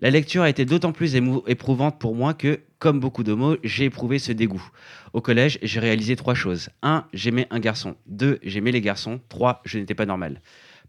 [0.00, 4.18] La lecture a été d'autant plus éprouvante pour moi que, comme beaucoup d'homos, j'ai éprouvé
[4.18, 4.68] ce dégoût.
[5.12, 6.68] Au collège, j'ai réalisé trois choses.
[6.82, 7.06] 1.
[7.12, 7.96] J'aimais un garçon.
[8.06, 8.40] 2.
[8.42, 9.20] J'aimais les garçons.
[9.28, 9.62] 3.
[9.64, 10.42] Je n'étais pas normal.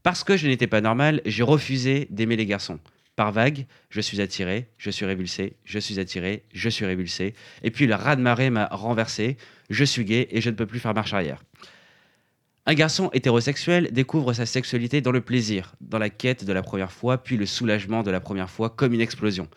[0.04, 2.80] Parce que je n'étais pas normal, j'ai refusé d'aimer les garçons.
[3.16, 7.34] Par vague, je suis attiré, je suis révulsé, je suis attiré, je suis révulsé.
[7.64, 9.38] Et puis le raz-de-marée m'a renversé,
[9.70, 11.42] je suis gay et je ne peux plus faire marche arrière.
[12.68, 16.92] Un garçon hétérosexuel découvre sa sexualité dans le plaisir, dans la quête de la première
[16.92, 19.48] fois, puis le soulagement de la première fois comme une explosion.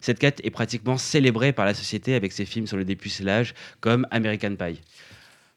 [0.00, 4.04] Cette quête est pratiquement célébrée par la société avec ses films sur le dépucelage comme
[4.10, 4.80] American Pie.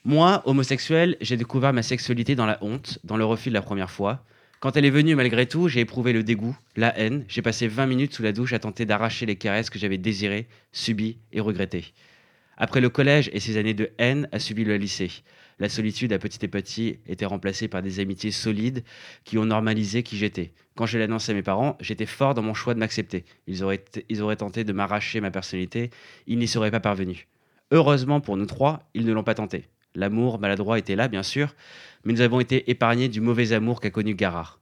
[0.05, 3.89] Moi, homosexuel, j'ai découvert ma sexualité dans la honte, dans le refus de la première
[3.89, 4.23] fois.
[4.59, 7.25] Quand elle est venue malgré tout, j'ai éprouvé le dégoût, la haine.
[7.27, 10.47] J'ai passé 20 minutes sous la douche à tenter d'arracher les caresses que j'avais désirées,
[10.73, 11.85] subies et regrettées.
[12.55, 15.09] Après le collège et ses années de haine, a suivi le lycée.
[15.59, 18.83] La solitude à petit et petit était remplacée par des amitiés solides
[19.25, 20.53] qui ont normalisé qui j'étais.
[20.75, 23.25] Quand je annoncé à mes parents, j'étais fort dans mon choix de m'accepter.
[23.45, 25.89] Ils auraient, ils auraient tenté de m'arracher ma personnalité,
[26.27, 27.27] ils n'y seraient pas parvenus.
[27.71, 29.65] Heureusement pour nous trois, ils ne l'ont pas tenté.
[29.95, 31.53] L'amour maladroit était là, bien sûr,
[32.05, 34.59] mais nous avons été épargnés du mauvais amour qu'a connu Garard.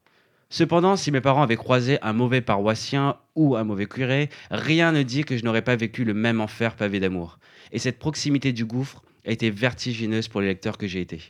[0.49, 5.03] Cependant, si mes parents avaient croisé un mauvais paroissien ou un mauvais curé, rien ne
[5.03, 7.37] dit que je n'aurais pas vécu le même enfer pavé d'amour.
[7.73, 11.21] Et cette proximité du gouffre a été vertigineuse pour les lecteurs que j'ai été.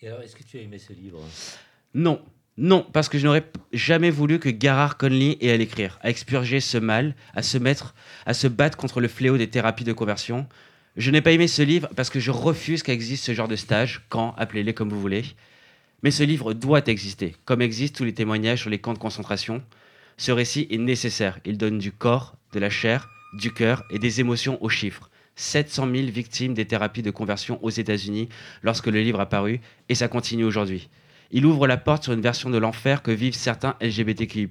[0.00, 1.20] Et alors, est-ce que tu as aimé ce livre?
[1.92, 2.22] Non,
[2.56, 6.60] non, parce que je n'aurais jamais voulu que Garard Conley ait à l'écrire, à expurger
[6.60, 7.94] ce mal, à se mettre,
[8.26, 10.46] à se battre contre le fléau des thérapies de conversion.
[10.96, 14.02] Je n'ai pas aimé ce livre parce que je refuse qu'existe ce genre de stage,
[14.08, 15.24] camp, appelez-les comme vous voulez.
[16.02, 19.62] Mais ce livre doit exister, comme existent tous les témoignages sur les camps de concentration.
[20.16, 21.38] Ce récit est nécessaire.
[21.44, 25.07] Il donne du corps, de la chair, du cœur et des émotions aux chiffres.
[25.38, 28.28] 700 000 victimes des thérapies de conversion aux États-Unis
[28.62, 30.88] lorsque le livre a paru, et ça continue aujourd'hui.
[31.30, 34.48] Il ouvre la porte sur une version de l'enfer que vivent certains LGBTQI+.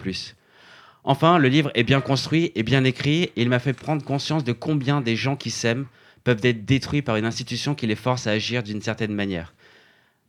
[1.03, 4.45] Enfin, le livre est bien construit et bien écrit, et il m'a fait prendre conscience
[4.45, 5.87] de combien des gens qui s'aiment
[6.23, 9.53] peuvent être détruits par une institution qui les force à agir d'une certaine manière.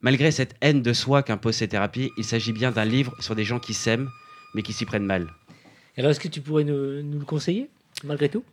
[0.00, 3.44] Malgré cette haine de soi qu'imposent ces thérapies, il s'agit bien d'un livre sur des
[3.44, 4.08] gens qui s'aiment,
[4.54, 5.28] mais qui s'y prennent mal.
[5.96, 7.68] Alors, est-ce que tu pourrais nous, nous le conseiller,
[8.04, 8.44] malgré tout?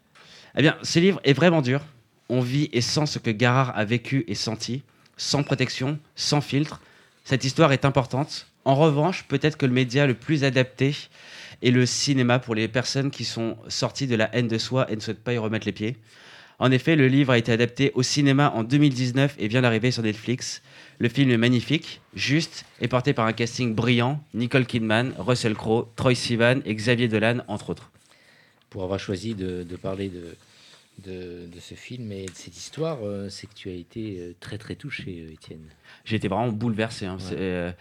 [0.56, 1.82] Eh bien, ce livre est vraiment dur.
[2.30, 4.82] On vit et sent ce que Garard a vécu et senti,
[5.18, 6.82] sans protection, sans filtre.
[7.24, 8.48] Cette histoire est importante.
[8.66, 10.96] En revanche, peut-être que le média le plus adapté
[11.62, 14.96] est le cinéma pour les personnes qui sont sorties de la haine de soi et
[14.96, 15.98] ne souhaitent pas y remettre les pieds.
[16.58, 20.04] En effet, le livre a été adapté au cinéma en 2019 et vient d'arriver sur
[20.04, 20.62] Netflix.
[21.00, 25.90] Le film est magnifique, juste et porté par un casting brillant Nicole Kidman, Russell Crowe,
[25.96, 27.92] Troy Sivan et Xavier Dolan, entre autres.
[28.70, 30.36] Pour avoir choisi de, de parler de,
[31.04, 34.34] de, de ce film et de cette histoire, euh, c'est que tu as été euh,
[34.40, 35.68] très très touché, euh, Étienne.
[36.06, 37.06] J'ai été vraiment bouleversé.
[37.06, 37.18] hein.
[37.18, 37.74] Ouais.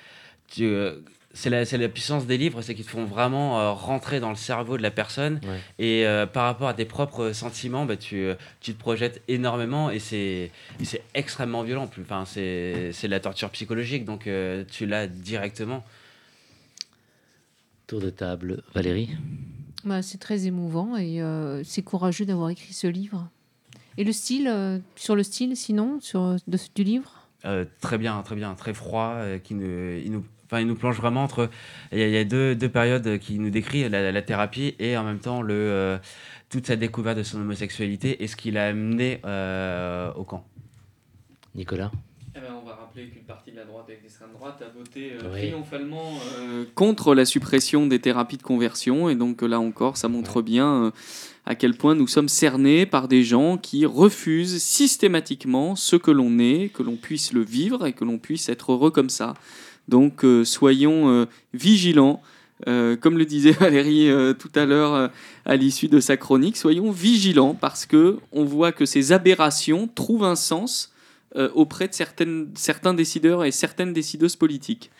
[0.48, 1.00] C'est euh,
[1.36, 4.36] c'est la, c'est la puissance des livres, c'est qu'ils te font vraiment rentrer dans le
[4.36, 5.40] cerveau de la personne.
[5.42, 5.84] Ouais.
[5.84, 8.28] Et par rapport à tes propres sentiments, bah, tu,
[8.60, 11.90] tu te projettes énormément et c'est et c'est extrêmement violent.
[12.00, 14.28] Enfin, c'est c'est de la torture psychologique, donc
[14.70, 15.84] tu l'as directement.
[17.88, 19.10] Tour de table, Valérie.
[19.84, 23.28] Bah, c'est très émouvant et euh, c'est courageux d'avoir écrit ce livre.
[23.98, 27.28] Et le style, euh, sur le style, sinon, sur, de- du livre?
[27.44, 30.96] Euh, très bien, très bien, très froid, euh, qui il nous, enfin, il nous plonge
[30.96, 31.50] vraiment entre.
[31.92, 34.74] Il y a, il y a deux, deux périodes qui nous décrit la, la thérapie
[34.78, 35.98] et en même temps le, euh,
[36.48, 40.46] toute sa découverte de son homosexualité et ce qui l'a amené euh, au camp.
[41.54, 41.92] Nicolas?
[42.36, 45.12] Eh ben, on va rappeler qu'une partie de la droite et l'extrême droite a voté
[45.12, 45.42] euh, Oui.
[45.42, 49.08] triomphalement euh, contre la suppression des thérapies de conversion.
[49.08, 50.90] Et donc là encore, ça montre bien euh,
[51.46, 56.38] à quel point nous sommes cernés par des gens qui refusent systématiquement ce que l'on
[56.40, 59.34] est, que l'on puisse le vivre et que l'on puisse être heureux comme ça.
[59.86, 62.20] Donc euh, soyons euh, vigilants.
[62.68, 65.08] Euh, comme le disait Valérie euh, tout à l'heure euh,
[65.44, 70.24] à l'issue de sa chronique, soyons vigilants parce que on voit que ces aberrations trouvent
[70.24, 70.92] un sens
[71.36, 74.90] euh, auprès de certaines, certains décideurs et certaines décideuses politiques.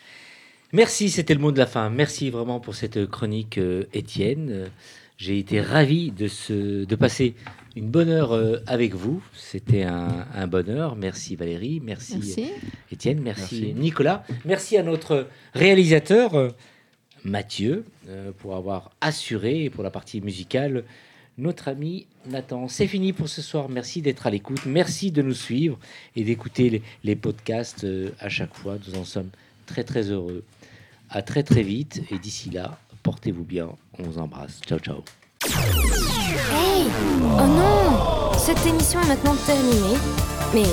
[0.73, 1.89] Merci, c'était le mot de la fin.
[1.89, 4.49] Merci vraiment pour cette chronique, euh, Étienne.
[4.51, 4.67] Euh,
[5.17, 7.35] J'ai été ravi de, ce, de passer
[7.77, 9.23] une bonne heure euh, avec vous.
[9.33, 10.95] C'était un, un bonheur.
[10.95, 12.51] Merci Valérie, merci, Merci.
[12.91, 13.73] Étienne, merci, Merci.
[13.75, 14.25] Nicolas.
[14.43, 16.49] Merci à notre réalisateur euh,
[17.23, 20.83] Mathieu euh, pour avoir assuré pour la partie musicale
[21.37, 22.67] notre ami Nathan.
[22.67, 23.69] C'est fini pour ce soir.
[23.69, 24.65] Merci d'être à l'écoute.
[24.65, 25.77] Merci de nous suivre
[26.15, 28.77] et d'écouter les, podcasts euh, à chaque fois.
[28.87, 29.29] Nous en sommes
[29.65, 30.43] très très heureux.
[31.09, 33.69] À très très vite et d'ici là, portez-vous bien.
[33.99, 34.59] On vous embrasse.
[34.65, 35.03] Ciao ciao.
[35.45, 36.85] Hey
[37.21, 39.97] Oh non Cette émission est maintenant terminée.
[40.53, 40.65] Mais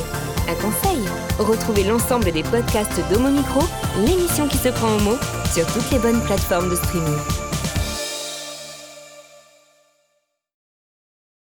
[0.48, 0.98] un conseil
[1.38, 3.60] retrouvez l'ensemble des podcasts d'Homo Micro,
[4.06, 5.16] l'émission qui se prend au mot,
[5.52, 7.41] sur toutes les bonnes plateformes de streaming.